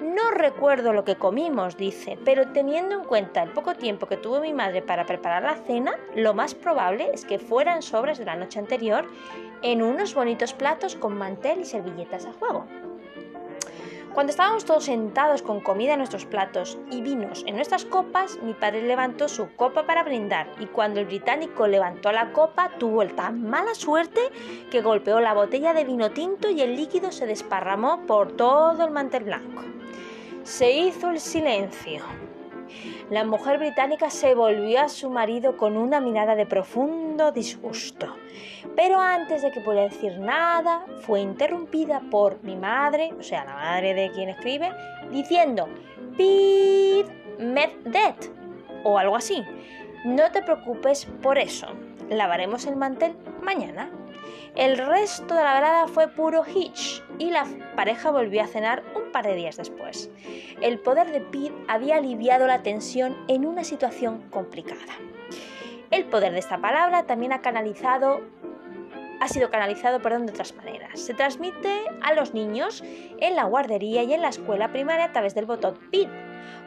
No 0.00 0.30
recuerdo 0.30 0.94
lo 0.94 1.04
que 1.04 1.16
comimos, 1.16 1.76
dice, 1.76 2.18
pero 2.24 2.52
teniendo 2.52 2.94
en 2.94 3.04
cuenta 3.04 3.42
el 3.42 3.50
poco 3.50 3.74
tiempo 3.74 4.06
que 4.06 4.16
tuvo 4.16 4.40
mi 4.40 4.54
madre 4.54 4.80
para 4.80 5.04
preparar 5.04 5.42
la 5.42 5.56
cena, 5.56 5.92
lo 6.14 6.32
más 6.32 6.54
probable 6.54 7.10
es 7.12 7.26
que 7.26 7.38
fueran 7.38 7.82
sobres 7.82 8.16
de 8.16 8.24
la 8.24 8.34
noche 8.34 8.58
anterior 8.58 9.04
en 9.60 9.82
unos 9.82 10.14
bonitos 10.14 10.54
platos 10.54 10.96
con 10.96 11.18
mantel 11.18 11.60
y 11.60 11.64
servilletas 11.66 12.24
a 12.24 12.32
juego. 12.32 12.64
Cuando 14.14 14.30
estábamos 14.30 14.64
todos 14.64 14.86
sentados 14.86 15.42
con 15.42 15.60
comida 15.60 15.92
en 15.92 15.98
nuestros 15.98 16.24
platos 16.24 16.78
y 16.90 17.02
vinos 17.02 17.44
en 17.46 17.56
nuestras 17.56 17.84
copas, 17.84 18.38
mi 18.42 18.54
padre 18.54 18.82
levantó 18.82 19.28
su 19.28 19.54
copa 19.54 19.86
para 19.86 20.02
brindar 20.02 20.48
y 20.58 20.66
cuando 20.66 20.98
el 20.98 21.06
británico 21.06 21.66
levantó 21.66 22.10
la 22.10 22.32
copa 22.32 22.70
tuvo 22.78 23.06
tan 23.06 23.42
mala 23.48 23.74
suerte 23.74 24.20
que 24.70 24.80
golpeó 24.80 25.20
la 25.20 25.34
botella 25.34 25.74
de 25.74 25.84
vino 25.84 26.10
tinto 26.10 26.48
y 26.48 26.62
el 26.62 26.74
líquido 26.74 27.12
se 27.12 27.26
desparramó 27.26 28.06
por 28.06 28.32
todo 28.32 28.82
el 28.82 28.90
mantel 28.90 29.24
blanco. 29.24 29.79
Se 30.50 30.72
hizo 30.72 31.10
el 31.10 31.20
silencio. 31.20 32.02
La 33.08 33.24
mujer 33.24 33.58
británica 33.58 34.10
se 34.10 34.34
volvió 34.34 34.80
a 34.80 34.88
su 34.88 35.08
marido 35.08 35.56
con 35.56 35.76
una 35.76 36.00
mirada 36.00 36.34
de 36.34 36.44
profundo 36.44 37.30
disgusto. 37.30 38.16
Pero 38.74 38.98
antes 38.98 39.42
de 39.42 39.52
que 39.52 39.60
pudiera 39.60 39.88
decir 39.88 40.18
nada, 40.18 40.84
fue 41.02 41.20
interrumpida 41.20 42.02
por 42.10 42.42
mi 42.42 42.56
madre, 42.56 43.12
o 43.16 43.22
sea, 43.22 43.44
la 43.44 43.54
madre 43.54 43.94
de 43.94 44.10
quien 44.10 44.28
escribe, 44.28 44.72
diciendo, 45.12 45.68
Pid 46.16 47.06
med 47.38 47.70
o 48.82 48.98
algo 48.98 49.14
así. 49.14 49.44
No 50.04 50.32
te 50.32 50.42
preocupes 50.42 51.06
por 51.22 51.38
eso, 51.38 51.68
lavaremos 52.10 52.66
el 52.66 52.74
mantel 52.74 53.16
mañana. 53.40 53.88
El 54.56 54.76
resto 54.78 55.32
de 55.32 55.44
la 55.44 55.54
velada 55.54 55.86
fue 55.86 56.08
puro 56.08 56.42
hitch 56.44 57.04
y 57.20 57.30
la 57.30 57.46
pareja 57.76 58.10
volvió 58.10 58.42
a 58.42 58.46
cenar 58.46 58.82
un 58.96 59.12
par 59.12 59.26
de 59.26 59.36
días 59.36 59.58
después. 59.58 60.10
El 60.62 60.80
poder 60.80 61.12
de 61.12 61.20
Pete 61.20 61.54
había 61.68 61.98
aliviado 61.98 62.46
la 62.46 62.62
tensión 62.62 63.16
en 63.28 63.46
una 63.46 63.62
situación 63.62 64.22
complicada. 64.30 64.94
El 65.90 66.06
poder 66.06 66.32
de 66.32 66.38
esta 66.38 66.58
palabra 66.58 67.04
también 67.04 67.32
ha 67.32 67.42
canalizado 67.42 68.22
ha 69.20 69.28
sido 69.28 69.50
canalizado 69.50 70.00
perdón, 70.00 70.24
de 70.24 70.32
otras 70.32 70.54
maneras. 70.54 70.98
Se 70.98 71.12
transmite 71.12 71.84
a 72.00 72.14
los 72.14 72.32
niños 72.32 72.82
en 73.18 73.36
la 73.36 73.44
guardería 73.44 74.02
y 74.02 74.14
en 74.14 74.22
la 74.22 74.30
escuela 74.30 74.72
primaria 74.72 75.04
a 75.04 75.12
través 75.12 75.34
del 75.34 75.44
botón 75.44 75.78
PID. 75.90 76.08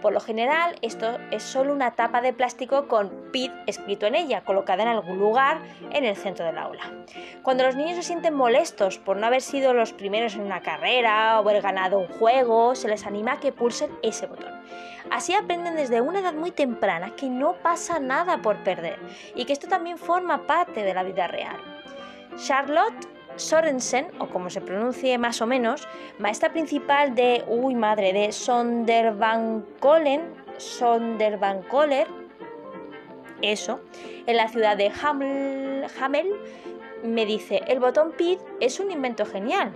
Por 0.02 0.14
lo 0.14 0.20
general, 0.20 0.76
esto 0.82 1.18
es 1.32 1.44
solo 1.44 1.74
una 1.74 1.92
tapa 1.92 2.22
de 2.22 2.34
plástico 2.34 2.88
con 2.88 3.10
PID 3.32 3.52
escrito 3.68 4.06
en 4.06 4.16
ella, 4.16 4.44
colocada 4.44 4.84
en 4.84 4.90
algún 4.90 5.18
lugar 5.18 5.60
en 5.92 6.04
el 6.06 6.16
centro 6.16 6.46
del 6.46 6.58
aula. 6.58 6.84
Cuando 7.42 7.64
los 7.64 7.76
niños 7.76 7.96
se 7.96 8.04
sienten 8.04 8.34
molestos 8.34 8.98
por 8.98 9.18
no 9.18 9.28
haber 9.28 9.42
sido 9.42 9.74
los 9.74 9.94
primeros 9.94 10.36
en 10.36 10.42
una 10.42 10.62
carrera 10.62 11.38
o 11.38 11.40
haber 11.40 11.62
ganado 11.62 12.00
un 12.00 12.08
juego, 12.08 12.76
se 12.76 12.88
les 12.88 13.06
anima 13.06 13.34
a 13.34 13.40
que 13.40 13.52
pulsen 13.52 13.92
ese 14.02 14.28
botón. 14.28 14.54
Así 15.12 15.34
aprenden 15.34 15.76
desde 15.76 16.02
una 16.02 16.20
edad 16.20 16.34
muy 16.34 16.52
temprana 16.52 17.16
que 17.16 17.30
no 17.30 17.54
pasa 17.54 18.00
nada 18.00 18.42
por 18.42 18.64
perder 18.64 19.00
y 19.36 19.46
que 19.46 19.54
esto 19.54 19.68
también 19.68 19.98
forma 19.98 20.48
parte 20.48 20.84
de 20.84 20.94
la 20.94 21.04
vida 21.04 21.28
real. 21.28 21.58
Charlotte 22.38 23.13
Sorensen, 23.36 24.08
o 24.20 24.28
como 24.28 24.50
se 24.50 24.62
pronuncie 24.62 25.18
más 25.18 25.42
o 25.42 25.48
menos, 25.48 25.88
maestra 26.20 26.52
principal 26.52 27.16
de, 27.16 27.44
uy 27.48 27.76
madre, 27.76 28.14
de 28.14 28.26
eso, 33.42 33.82
en 34.26 34.38
la 34.38 34.48
ciudad 34.48 34.78
de 34.78 34.92
Hamel, 36.00 36.32
me 37.04 37.26
dice, 37.26 37.62
el 37.68 37.80
botón 37.80 38.14
PID 38.14 38.40
es 38.60 38.80
un 38.80 38.92
invento 38.92 39.26
genial. 39.26 39.74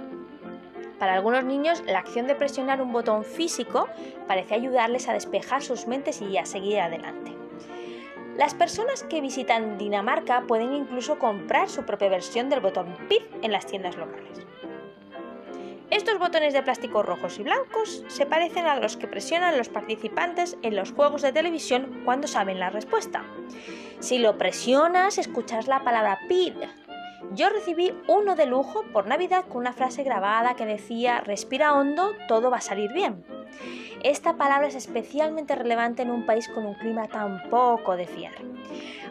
Para 1.00 1.14
algunos 1.14 1.44
niños, 1.44 1.84
la 1.86 2.00
acción 2.00 2.26
de 2.26 2.36
presionar 2.36 2.82
un 2.82 2.92
botón 2.92 3.24
físico 3.24 3.88
parece 4.28 4.56
ayudarles 4.56 5.08
a 5.08 5.14
despejar 5.14 5.62
sus 5.62 5.86
mentes 5.86 6.22
y 6.22 6.38
a 6.38 6.46
seguir 6.46 6.80
adelante. 6.80 7.37
Las 8.38 8.54
personas 8.54 9.02
que 9.02 9.20
visitan 9.20 9.80
Dinamarca 9.80 10.44
pueden 10.46 10.72
incluso 10.72 11.18
comprar 11.18 11.70
su 11.70 11.86
propia 11.86 12.10
versión 12.10 12.50
del 12.50 12.60
botón 12.60 12.96
PID 13.10 13.24
en 13.42 13.52
las 13.52 13.66
tiendas 13.66 13.98
locales. 13.98 14.46
Estos 15.90 16.20
botones 16.20 16.54
de 16.54 16.62
plástico 16.62 17.02
rojos 17.02 17.40
y 17.40 17.44
blancos 17.44 18.04
se 18.08 18.28
parecen 18.28 18.68
a 18.68 18.80
los 18.80 18.96
que 18.96 19.08
presionan 19.08 19.58
los 19.58 19.70
participantes 19.70 20.56
en 20.62 20.76
los 20.76 20.92
juegos 20.92 21.24
de 21.24 21.34
televisión 21.34 22.04
cuando 22.06 22.28
saben 22.28 22.60
la 22.60 22.70
respuesta. 22.70 23.24
Si 24.02 24.20
lo 24.20 24.38
presionas, 24.38 25.18
escuchas 25.18 25.66
la 25.66 25.84
palabra 25.84 26.20
PID. 26.30 26.58
Yo 27.34 27.50
recibí 27.50 27.94
uno 28.08 28.36
de 28.36 28.46
lujo 28.46 28.84
por 28.94 29.08
Navidad 29.08 29.46
con 29.46 29.58
una 29.58 29.74
frase 29.74 30.04
grabada 30.04 30.56
que 30.56 30.66
decía 30.66 31.22
respira 31.22 31.74
hondo, 31.74 32.14
todo 32.28 32.52
va 32.52 32.58
a 32.58 32.62
salir 32.62 32.94
bien. 32.94 33.24
Esta 34.04 34.38
palabra 34.38 34.68
es 34.68 34.76
especialmente 34.76 35.56
relevante 35.56 36.04
en 36.04 36.12
un 36.12 36.26
país 36.26 36.48
con 36.48 36.66
un 36.66 36.76
clima 36.76 37.08
tan 37.08 37.42
poco 37.50 37.96
de 37.96 38.06
fiar. 38.06 38.34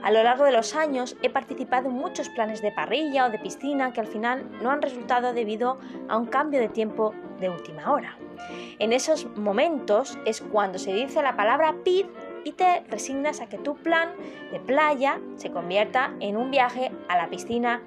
A 0.02 0.12
lo 0.12 0.22
largo 0.22 0.44
de 0.44 0.52
los 0.52 0.76
años 0.76 1.16
he 1.22 1.30
participado 1.30 1.88
en 1.88 1.94
muchos 1.94 2.28
planes 2.28 2.62
de 2.62 2.70
parrilla 2.70 3.26
o 3.26 3.30
de 3.30 3.40
piscina 3.40 3.92
que 3.92 4.00
al 4.00 4.06
final 4.06 4.46
no 4.62 4.70
han 4.70 4.82
resultado 4.82 5.32
debido 5.32 5.78
a 6.08 6.16
un 6.16 6.26
cambio 6.26 6.60
de 6.60 6.68
tiempo 6.68 7.12
de 7.40 7.50
última 7.50 7.90
hora. 7.90 8.16
En 8.78 8.92
esos 8.92 9.26
momentos 9.36 10.16
es 10.24 10.40
cuando 10.40 10.78
se 10.78 10.92
dice 10.92 11.22
la 11.22 11.36
palabra 11.36 11.74
PID 11.82 12.06
y 12.44 12.52
te 12.52 12.84
resignas 12.88 13.40
a 13.40 13.48
que 13.48 13.58
tu 13.58 13.74
plan 13.74 14.10
de 14.52 14.60
playa 14.60 15.20
se 15.34 15.50
convierta 15.50 16.14
en 16.20 16.36
un 16.36 16.52
viaje 16.52 16.92
a 17.08 17.16
la 17.16 17.28
piscina 17.28 17.82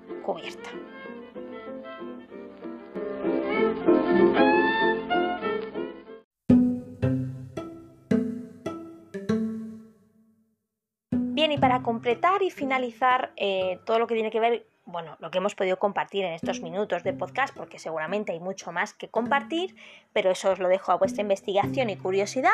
Bien, 11.11 11.53
y 11.53 11.57
para 11.57 11.81
completar 11.83 12.43
y 12.43 12.51
finalizar 12.51 13.31
eh, 13.37 13.79
todo 13.85 13.97
lo 13.97 14.07
que 14.07 14.13
tiene 14.13 14.29
que 14.29 14.41
ver, 14.41 14.65
bueno, 14.83 15.15
lo 15.19 15.31
que 15.31 15.37
hemos 15.37 15.55
podido 15.55 15.79
compartir 15.79 16.25
en 16.25 16.33
estos 16.33 16.59
minutos 16.59 17.03
de 17.03 17.13
podcast, 17.13 17.55
porque 17.55 17.79
seguramente 17.79 18.33
hay 18.33 18.41
mucho 18.41 18.73
más 18.73 18.93
que 18.93 19.07
compartir, 19.07 19.73
pero 20.11 20.31
eso 20.31 20.51
os 20.51 20.59
lo 20.59 20.67
dejo 20.67 20.91
a 20.91 20.95
vuestra 20.95 21.21
investigación 21.21 21.89
y 21.89 21.95
curiosidad, 21.95 22.51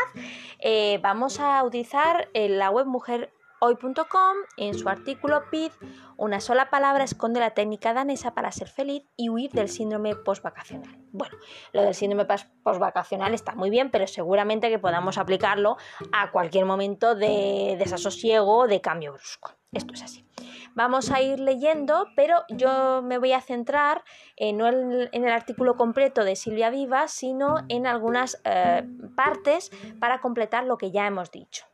eh, 0.59 0.99
vamos 1.01 1.39
a 1.39 1.63
utilizar 1.63 2.29
eh, 2.35 2.47
la 2.47 2.69
web 2.69 2.85
Mujer 2.85 3.31
Hoy.com, 3.59 4.35
en 4.57 4.73
su 4.73 4.89
artículo 4.89 5.49
PID, 5.49 5.71
una 6.17 6.39
sola 6.39 6.69
palabra 6.69 7.03
esconde 7.03 7.39
la 7.39 7.51
técnica 7.51 7.93
danesa 7.93 8.33
para 8.33 8.51
ser 8.51 8.67
feliz 8.67 9.03
y 9.15 9.29
huir 9.29 9.51
del 9.51 9.69
síndrome 9.69 10.15
postvacacional. 10.15 10.97
Bueno, 11.11 11.37
lo 11.71 11.83
del 11.83 11.95
síndrome 11.95 12.25
postvacacional 12.63 13.33
está 13.33 13.55
muy 13.55 13.69
bien, 13.69 13.91
pero 13.91 14.07
seguramente 14.07 14.69
que 14.69 14.79
podamos 14.79 15.17
aplicarlo 15.17 15.77
a 16.11 16.31
cualquier 16.31 16.65
momento 16.65 17.15
de 17.15 17.75
desasosiego 17.79 18.59
o 18.59 18.67
de 18.67 18.81
cambio 18.81 19.13
brusco. 19.13 19.51
Esto 19.71 19.93
es 19.93 20.03
así. 20.03 20.25
Vamos 20.73 21.11
a 21.11 21.21
ir 21.21 21.39
leyendo, 21.39 22.07
pero 22.15 22.43
yo 22.49 23.01
me 23.01 23.17
voy 23.17 23.31
a 23.31 23.41
centrar 23.41 24.03
eh, 24.35 24.51
no 24.51 24.67
en, 24.67 25.09
el 25.11 25.29
artículo 25.29 25.75
completo 25.75 26.25
de 26.25 26.35
Silvia 26.35 26.69
Viva, 26.69 27.07
sino 27.07 27.57
en 27.69 27.87
algunas 27.87 28.41
eh, 28.43 28.83
partes 29.15 29.71
para 29.99 30.19
completar 30.19 30.65
lo 30.65 30.77
que 30.77 30.91
ya 30.91 31.07
hemos 31.07 31.31
dicho. 31.31 31.65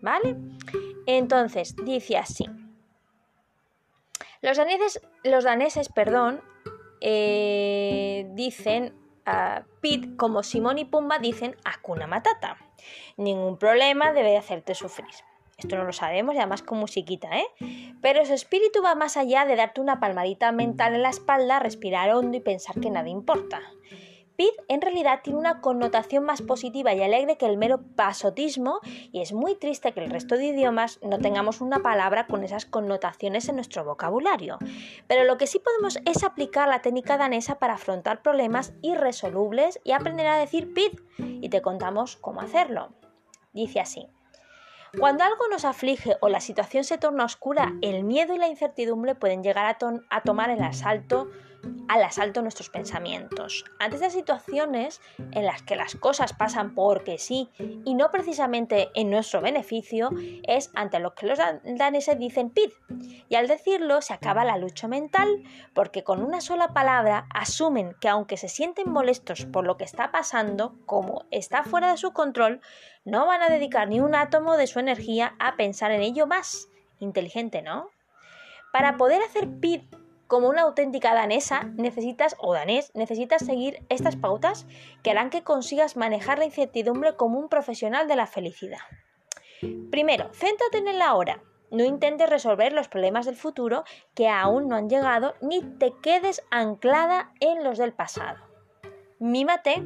¿Vale? 0.00 0.36
Entonces, 1.08 1.74
dice 1.86 2.18
así. 2.18 2.44
Los 4.42 4.58
daneses, 4.58 5.00
los 5.24 5.42
daneses 5.42 5.88
perdón, 5.88 6.42
eh, 7.00 8.26
dicen 8.34 8.94
a 9.24 9.64
Pit 9.80 10.16
como 10.16 10.42
Simón 10.42 10.76
y 10.76 10.84
Pumba 10.84 11.18
dicen 11.18 11.56
Akuna 11.64 12.06
Matata. 12.06 12.58
Ningún 13.16 13.56
problema 13.56 14.12
debe 14.12 14.36
hacerte 14.36 14.74
sufrir. 14.74 15.08
Esto 15.56 15.76
no 15.76 15.84
lo 15.84 15.94
sabemos 15.94 16.34
y 16.34 16.38
además 16.38 16.62
con 16.62 16.78
musiquita, 16.78 17.38
¿eh? 17.38 17.46
Pero 18.02 18.26
su 18.26 18.34
espíritu 18.34 18.82
va 18.82 18.94
más 18.94 19.16
allá 19.16 19.46
de 19.46 19.56
darte 19.56 19.80
una 19.80 20.00
palmadita 20.00 20.52
mental 20.52 20.94
en 20.94 21.02
la 21.02 21.08
espalda, 21.08 21.58
respirar 21.58 22.10
hondo 22.10 22.36
y 22.36 22.40
pensar 22.40 22.78
que 22.80 22.90
nada 22.90 23.08
importa. 23.08 23.62
Pid 24.38 24.52
en 24.68 24.80
realidad 24.80 25.18
tiene 25.24 25.40
una 25.40 25.60
connotación 25.60 26.22
más 26.22 26.42
positiva 26.42 26.94
y 26.94 27.02
alegre 27.02 27.36
que 27.36 27.46
el 27.46 27.58
mero 27.58 27.80
pasotismo 27.96 28.78
y 29.10 29.20
es 29.20 29.32
muy 29.32 29.56
triste 29.56 29.90
que 29.90 29.98
el 29.98 30.10
resto 30.10 30.36
de 30.36 30.46
idiomas 30.46 31.00
no 31.02 31.18
tengamos 31.18 31.60
una 31.60 31.80
palabra 31.80 32.28
con 32.28 32.44
esas 32.44 32.64
connotaciones 32.64 33.48
en 33.48 33.56
nuestro 33.56 33.84
vocabulario. 33.84 34.58
Pero 35.08 35.24
lo 35.24 35.38
que 35.38 35.48
sí 35.48 35.58
podemos 35.58 35.98
es 36.04 36.22
aplicar 36.22 36.68
la 36.68 36.82
técnica 36.82 37.18
danesa 37.18 37.58
para 37.58 37.74
afrontar 37.74 38.22
problemas 38.22 38.74
irresolubles 38.80 39.80
y 39.82 39.90
aprender 39.90 40.28
a 40.28 40.38
decir 40.38 40.72
pid 40.72 41.00
y 41.18 41.48
te 41.48 41.60
contamos 41.60 42.16
cómo 42.16 42.40
hacerlo. 42.40 42.90
Dice 43.52 43.80
así. 43.80 44.06
Cuando 44.96 45.24
algo 45.24 45.48
nos 45.48 45.64
aflige 45.64 46.16
o 46.20 46.28
la 46.28 46.40
situación 46.40 46.84
se 46.84 46.98
torna 46.98 47.24
oscura, 47.24 47.74
el 47.82 48.04
miedo 48.04 48.34
y 48.34 48.38
la 48.38 48.48
incertidumbre 48.48 49.14
pueden 49.14 49.42
llegar 49.42 49.66
a, 49.66 50.20
tomar 50.20 50.50
el 50.50 50.62
asalto 50.62 51.28
al 51.88 52.02
asalto 52.02 52.42
nuestros 52.42 52.70
pensamientos. 52.70 53.64
Ante 53.78 53.96
estas 53.96 54.12
situaciones 54.12 55.00
en 55.32 55.44
las 55.44 55.62
que 55.62 55.74
las 55.74 55.96
cosas 55.96 56.32
pasan 56.32 56.74
porque 56.74 57.18
sí 57.18 57.50
y 57.84 57.94
no 57.94 58.10
precisamente 58.10 58.90
en 58.94 59.10
nuestro 59.10 59.40
beneficio, 59.40 60.10
es 60.44 60.70
ante 60.74 61.00
lo 61.00 61.14
que 61.14 61.26
los 61.26 61.38
daneses 61.64 62.18
dicen 62.18 62.50
pid. 62.50 62.70
Y 63.28 63.34
al 63.34 63.48
decirlo 63.48 64.02
se 64.02 64.14
acaba 64.14 64.44
la 64.44 64.56
lucha 64.56 64.86
mental 64.86 65.42
porque 65.74 66.04
con 66.04 66.22
una 66.22 66.40
sola 66.40 66.68
palabra 66.68 67.26
asumen 67.34 67.94
que 68.00 68.08
aunque 68.08 68.36
se 68.36 68.48
sienten 68.48 68.90
molestos 68.90 69.46
por 69.46 69.66
lo 69.66 69.76
que 69.76 69.84
está 69.84 70.10
pasando, 70.10 70.76
como 70.86 71.24
está 71.30 71.64
fuera 71.64 71.90
de 71.90 71.96
su 71.96 72.12
control, 72.12 72.60
no 73.04 73.26
van 73.26 73.42
a 73.42 73.48
dedicar 73.48 73.88
ni 73.88 74.00
un 74.00 74.14
átomo 74.14 74.56
de 74.56 74.66
su 74.66 74.78
energía 74.78 75.34
a 75.38 75.56
pensar 75.56 75.90
en 75.90 76.02
ello 76.02 76.26
más. 76.26 76.68
Inteligente, 77.00 77.62
¿no? 77.62 77.90
Para 78.72 78.96
poder 78.96 79.22
hacer 79.22 79.48
PID 79.60 79.82
como 80.28 80.48
una 80.48 80.62
auténtica 80.62 81.14
danesa, 81.14 81.64
necesitas, 81.76 82.36
o 82.38 82.52
danés, 82.52 82.92
necesitas 82.94 83.44
seguir 83.44 83.82
estas 83.88 84.14
pautas 84.14 84.66
que 85.02 85.10
harán 85.10 85.30
que 85.30 85.42
consigas 85.42 85.96
manejar 85.96 86.38
la 86.38 86.44
incertidumbre 86.44 87.16
como 87.16 87.38
un 87.38 87.48
profesional 87.48 88.06
de 88.08 88.16
la 88.16 88.26
felicidad. 88.26 88.78
Primero, 89.90 90.30
céntrate 90.34 90.78
en 90.78 90.88
el 90.88 91.02
ahora. 91.02 91.42
No 91.70 91.84
intentes 91.84 92.30
resolver 92.30 92.72
los 92.72 92.88
problemas 92.88 93.26
del 93.26 93.36
futuro 93.36 93.84
que 94.14 94.28
aún 94.28 94.68
no 94.68 94.76
han 94.76 94.88
llegado, 94.88 95.34
ni 95.40 95.62
te 95.62 95.92
quedes 96.02 96.42
anclada 96.50 97.32
en 97.40 97.64
los 97.64 97.78
del 97.78 97.92
pasado. 97.92 98.47
Mímate. 99.18 99.82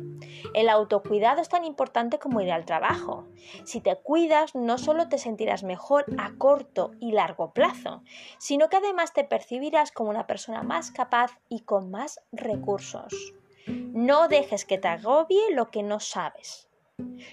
El 0.54 0.68
autocuidado 0.68 1.40
es 1.40 1.48
tan 1.48 1.64
importante 1.64 2.18
como 2.18 2.40
ir 2.40 2.52
al 2.52 2.66
trabajo. 2.66 3.26
Si 3.64 3.80
te 3.80 3.96
cuidas, 3.96 4.54
no 4.54 4.76
solo 4.78 5.08
te 5.08 5.18
sentirás 5.18 5.62
mejor 5.62 6.04
a 6.18 6.32
corto 6.36 6.92
y 7.00 7.12
largo 7.12 7.52
plazo, 7.52 8.02
sino 8.38 8.68
que 8.68 8.76
además 8.76 9.12
te 9.12 9.24
percibirás 9.24 9.90
como 9.90 10.10
una 10.10 10.26
persona 10.26 10.62
más 10.62 10.90
capaz 10.90 11.38
y 11.48 11.60
con 11.60 11.90
más 11.90 12.20
recursos. 12.32 13.34
No 13.66 14.28
dejes 14.28 14.64
que 14.64 14.78
te 14.78 14.88
agobie 14.88 15.54
lo 15.54 15.70
que 15.70 15.82
no 15.82 16.00
sabes. 16.00 16.68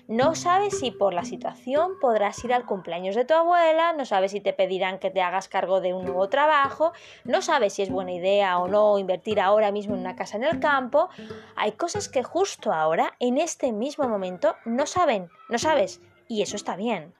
No 0.07 0.35
sabes 0.35 0.79
si 0.79 0.91
por 0.91 1.13
la 1.13 1.23
situación 1.23 1.99
podrás 1.99 2.43
ir 2.43 2.53
al 2.53 2.65
cumpleaños 2.65 3.15
de 3.15 3.25
tu 3.25 3.33
abuela, 3.33 3.93
no 3.93 4.05
sabes 4.05 4.31
si 4.31 4.41
te 4.41 4.53
pedirán 4.53 4.99
que 4.99 5.11
te 5.11 5.21
hagas 5.21 5.47
cargo 5.47 5.81
de 5.81 5.93
un 5.93 6.05
nuevo 6.05 6.29
trabajo, 6.29 6.93
no 7.25 7.41
sabes 7.41 7.73
si 7.73 7.83
es 7.83 7.89
buena 7.89 8.11
idea 8.11 8.57
o 8.59 8.67
no 8.67 8.97
invertir 8.97 9.39
ahora 9.39 9.71
mismo 9.71 9.95
en 9.95 10.01
una 10.01 10.15
casa 10.15 10.37
en 10.37 10.43
el 10.43 10.59
campo. 10.59 11.09
Hay 11.55 11.73
cosas 11.73 12.09
que 12.09 12.23
justo 12.23 12.73
ahora, 12.73 13.13
en 13.19 13.37
este 13.37 13.71
mismo 13.71 14.07
momento, 14.07 14.55
no 14.65 14.85
saben, 14.85 15.29
no 15.49 15.59
sabes, 15.59 16.01
y 16.27 16.41
eso 16.41 16.55
está 16.55 16.75
bien. 16.75 17.13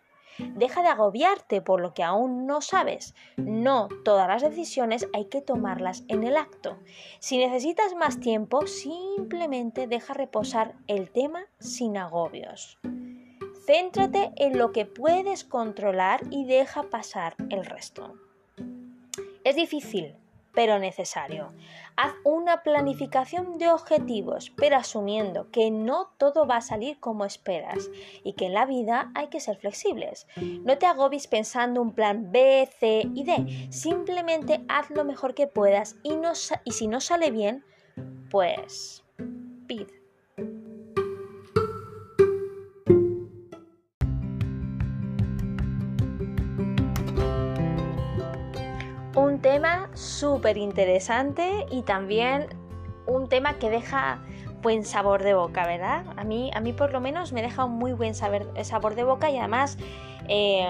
Deja 0.56 0.82
de 0.82 0.90
agobiarte 0.90 1.62
por 1.62 1.82
lo 1.82 1.94
que 1.94 2.04
aún 2.04 2.46
no 2.46 2.62
sabes. 2.62 3.14
No 3.38 3.90
todas 4.04 4.28
las 4.28 4.42
decisiones 4.42 5.08
hay 5.14 5.26
que 5.26 5.42
tomarlas 5.42 6.04
en 6.08 6.24
el 6.24 6.38
acto. 6.38 6.78
Si 7.20 7.38
necesitas 7.38 7.96
más 7.96 8.20
tiempo, 8.20 8.68
simplemente 8.68 9.88
deja 9.88 10.14
reposar 10.14 10.76
el 10.88 11.12
tema 11.12 11.46
sin 11.60 11.98
agobios. 11.98 12.78
Céntrate 13.66 14.32
en 14.38 14.58
lo 14.58 14.72
que 14.72 14.86
puedes 14.86 15.44
controlar 15.44 16.22
y 16.32 16.46
deja 16.46 16.84
pasar 16.84 17.36
el 17.50 17.66
resto. 17.66 18.16
Es 19.44 19.56
difícil, 19.56 20.16
pero 20.54 20.80
necesario. 20.80 21.54
Haz 21.96 22.14
una 22.24 22.64
planificación 22.64 23.58
de 23.58 23.70
objetivos, 23.70 24.52
pero 24.58 24.78
asumiendo 24.78 25.50
que 25.52 25.72
no 25.72 26.10
todo 26.18 26.48
va 26.48 26.58
a 26.58 26.62
salir 26.62 27.00
como 27.00 27.26
esperas 27.26 27.90
y 28.24 28.34
que 28.34 28.46
en 28.48 28.54
la 28.54 28.66
vida 28.66 29.12
hay 29.16 29.28
que 29.28 29.40
ser 29.40 29.58
flexibles. 29.58 30.28
No 30.38 30.78
te 30.78 30.86
agobies 30.86 31.28
pensando 31.28 31.82
un 31.82 31.94
plan 31.94 32.32
B, 32.32 32.70
C 32.80 33.04
y 33.14 33.24
D. 33.24 33.68
Simplemente 33.72 34.62
haz 34.70 34.90
lo 34.90 35.04
mejor 35.04 35.34
que 35.34 35.48
puedas 35.48 35.98
y, 36.04 36.16
no, 36.16 36.32
y 36.64 36.72
si 36.72 36.88
no 36.88 37.02
sale 37.02 37.32
bien, 37.32 37.64
pues 38.30 39.04
pide. 39.68 39.99
Tema 49.60 49.90
súper 49.94 50.56
interesante 50.56 51.66
y 51.70 51.82
también 51.82 52.48
un 53.06 53.28
tema 53.28 53.56
que 53.56 53.70
deja 53.70 54.20
buen 54.62 54.86
sabor 54.86 55.22
de 55.22 55.34
boca, 55.34 55.68
¿verdad? 55.68 56.06
A 56.16 56.24
mí, 56.24 56.50
a 56.54 56.62
mí 56.62 56.72
por 56.72 56.94
lo 56.94 57.02
menos 57.02 57.34
me 57.34 57.42
deja 57.42 57.66
un 57.66 57.74
muy 57.74 57.92
buen 57.92 58.16
sabor, 58.16 58.54
sabor 58.64 58.96
de 58.96 59.04
boca 59.04 59.30
y 59.30 59.38
además 59.38 59.78
eh, 60.30 60.66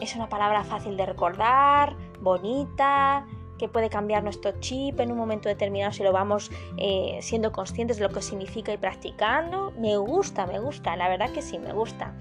es 0.00 0.16
una 0.16 0.30
palabra 0.30 0.64
fácil 0.64 0.96
de 0.96 1.04
recordar, 1.04 1.94
bonita, 2.22 3.26
que 3.60 3.68
puede 3.68 3.90
cambiar 3.90 4.24
nuestro 4.24 4.58
chip 4.60 4.98
en 5.00 5.12
un 5.12 5.18
momento 5.18 5.50
determinado 5.50 5.92
si 5.92 6.02
lo 6.02 6.12
vamos 6.12 6.50
eh, 6.78 7.18
siendo 7.20 7.52
conscientes 7.52 7.98
de 7.98 8.04
lo 8.04 8.08
que 8.08 8.22
significa 8.22 8.72
y 8.72 8.78
practicando. 8.78 9.70
Me 9.78 9.98
gusta, 9.98 10.46
me 10.46 10.58
gusta, 10.58 10.96
la 10.96 11.10
verdad 11.10 11.30
que 11.30 11.42
sí, 11.42 11.58
me 11.58 11.74
gusta. 11.74 12.14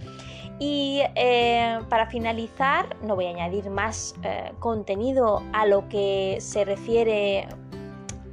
Y 0.59 1.01
eh, 1.15 1.79
para 1.87 2.07
finalizar, 2.07 2.97
no 3.03 3.15
voy 3.15 3.27
a 3.27 3.29
añadir 3.29 3.69
más 3.69 4.15
eh, 4.23 4.51
contenido 4.59 5.41
a 5.53 5.65
lo 5.65 5.87
que 5.87 6.39
se 6.41 6.65
refiere 6.65 7.47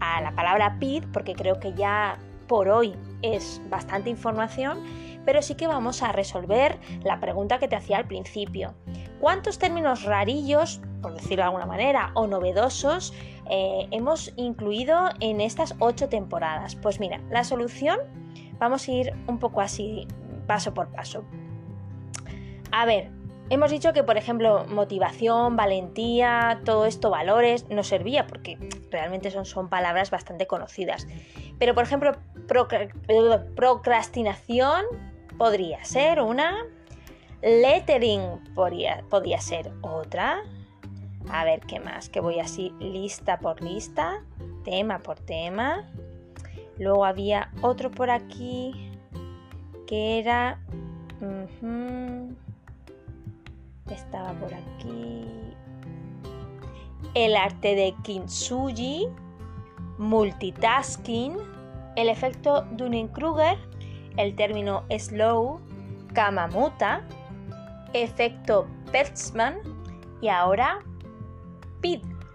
a 0.00 0.20
la 0.20 0.32
palabra 0.34 0.76
PID, 0.80 1.04
porque 1.12 1.34
creo 1.34 1.60
que 1.60 1.74
ya 1.74 2.18
por 2.48 2.68
hoy 2.68 2.96
es 3.22 3.62
bastante 3.70 4.10
información, 4.10 4.82
pero 5.24 5.42
sí 5.42 5.54
que 5.54 5.68
vamos 5.68 6.02
a 6.02 6.10
resolver 6.10 6.80
la 7.04 7.20
pregunta 7.20 7.60
que 7.60 7.68
te 7.68 7.76
hacía 7.76 7.98
al 7.98 8.08
principio. 8.08 8.74
¿Cuántos 9.20 9.60
términos 9.60 10.02
rarillos, 10.02 10.80
por 11.06 11.14
decirlo 11.14 11.36
de 11.36 11.42
alguna 11.44 11.66
manera, 11.66 12.10
o 12.14 12.26
novedosos 12.26 13.14
eh, 13.48 13.86
hemos 13.92 14.32
incluido 14.34 15.08
en 15.20 15.40
estas 15.40 15.76
ocho 15.78 16.08
temporadas? 16.08 16.74
Pues 16.74 16.98
mira, 16.98 17.20
la 17.30 17.44
solución 17.44 18.00
vamos 18.58 18.88
a 18.88 18.90
ir 18.90 19.14
un 19.28 19.38
poco 19.38 19.60
así, 19.60 20.08
paso 20.48 20.74
por 20.74 20.88
paso. 20.88 21.22
A 22.72 22.86
ver, 22.86 23.12
hemos 23.50 23.70
dicho 23.70 23.92
que, 23.92 24.02
por 24.02 24.16
ejemplo, 24.16 24.66
motivación, 24.68 25.54
valentía, 25.54 26.60
todo 26.64 26.86
esto, 26.86 27.08
valores, 27.08 27.70
nos 27.70 27.86
servía 27.86 28.26
porque 28.26 28.58
realmente 28.90 29.30
son, 29.30 29.44
son 29.44 29.68
palabras 29.68 30.10
bastante 30.10 30.48
conocidas. 30.48 31.06
Pero, 31.60 31.72
por 31.76 31.84
ejemplo, 31.84 32.16
procrastinación 33.54 34.82
podría 35.38 35.84
ser 35.84 36.20
una, 36.20 36.64
Lettering 37.42 38.40
podría, 38.56 39.04
podría 39.08 39.40
ser 39.40 39.70
otra. 39.82 40.42
A 41.30 41.44
ver 41.44 41.60
qué 41.60 41.80
más, 41.80 42.08
que 42.08 42.20
voy 42.20 42.38
así 42.38 42.72
lista 42.78 43.38
por 43.38 43.62
lista, 43.62 44.22
tema 44.64 45.00
por 45.00 45.18
tema. 45.18 45.90
Luego 46.78 47.04
había 47.04 47.50
otro 47.62 47.90
por 47.90 48.10
aquí 48.10 48.92
que 49.86 50.18
era... 50.18 50.60
estaba 53.90 54.32
por 54.32 54.52
aquí. 54.52 55.26
El 57.14 57.36
arte 57.36 57.74
de 57.74 57.94
Kintsugi, 58.02 59.06
multitasking, 59.98 61.36
el 61.96 62.08
efecto 62.08 62.66
Dunning-Kruger, 62.72 63.56
el 64.16 64.34
término 64.34 64.84
slow, 64.98 65.60
Kamamuta, 66.12 67.02
efecto 67.92 68.66
Pertzman 68.92 69.56
y 70.20 70.28
ahora 70.28 70.80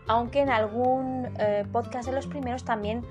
Aunque 0.08 0.42
en 0.42 0.50
algún 0.50 1.30
eh, 1.40 1.66
podcast 1.72 2.10
de 2.10 2.16
los 2.16 2.28
primeros 2.28 2.64
también 2.64 3.06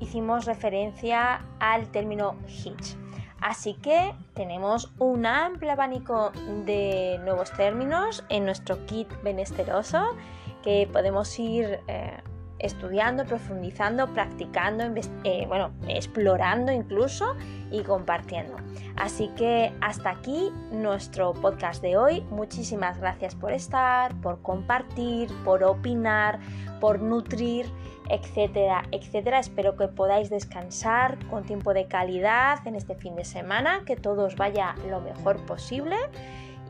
hicimos 0.00 0.44
referencia 0.44 1.46
al 1.60 1.88
término 1.88 2.36
Hitch. 2.46 2.96
Así 3.40 3.74
que 3.74 4.14
tenemos 4.34 4.92
un 4.98 5.26
amplio 5.26 5.72
abanico 5.72 6.30
de 6.64 7.18
nuevos 7.24 7.52
términos 7.52 8.24
en 8.28 8.44
nuestro 8.44 8.84
kit 8.86 9.08
benesteroso 9.24 10.16
que 10.62 10.88
podemos 10.92 11.36
ir 11.38 11.80
eh, 11.88 12.22
estudiando, 12.62 13.24
profundizando, 13.24 14.12
practicando, 14.14 14.84
eh, 15.24 15.44
bueno, 15.46 15.72
explorando 15.88 16.72
incluso 16.72 17.36
y 17.70 17.82
compartiendo. 17.82 18.56
Así 18.96 19.28
que 19.36 19.72
hasta 19.80 20.10
aquí 20.10 20.50
nuestro 20.70 21.32
podcast 21.34 21.82
de 21.82 21.96
hoy. 21.96 22.20
Muchísimas 22.30 22.98
gracias 22.98 23.34
por 23.34 23.52
estar, 23.52 24.14
por 24.20 24.40
compartir, 24.42 25.28
por 25.44 25.64
opinar, 25.64 26.38
por 26.80 27.00
nutrir, 27.00 27.66
etcétera, 28.08 28.84
etcétera. 28.92 29.38
Espero 29.38 29.76
que 29.76 29.88
podáis 29.88 30.30
descansar 30.30 31.18
con 31.26 31.44
tiempo 31.44 31.74
de 31.74 31.86
calidad 31.86 32.66
en 32.66 32.76
este 32.76 32.94
fin 32.94 33.16
de 33.16 33.24
semana, 33.24 33.82
que 33.86 33.96
todo 33.96 34.26
os 34.26 34.36
vaya 34.36 34.74
lo 34.88 35.00
mejor 35.00 35.44
posible 35.46 35.96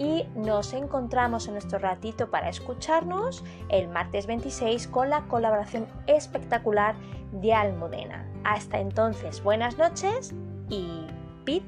y 0.03 0.27
nos 0.35 0.73
encontramos 0.73 1.47
en 1.47 1.55
nuestro 1.55 1.79
ratito 1.79 2.29
para 2.29 2.49
escucharnos 2.49 3.45
el 3.69 3.89
martes 3.89 4.27
26 4.27 4.89
con 4.89 5.11
la 5.11 5.23
colaboración 5.29 5.87
espectacular 6.09 6.97
de 7.31 7.55
Almudena. 7.55 8.27
Hasta 8.43 8.81
entonces, 8.81 9.43
buenas 9.43 9.79
noches 9.79 10.35
y 10.69 11.07
pit 11.45 11.63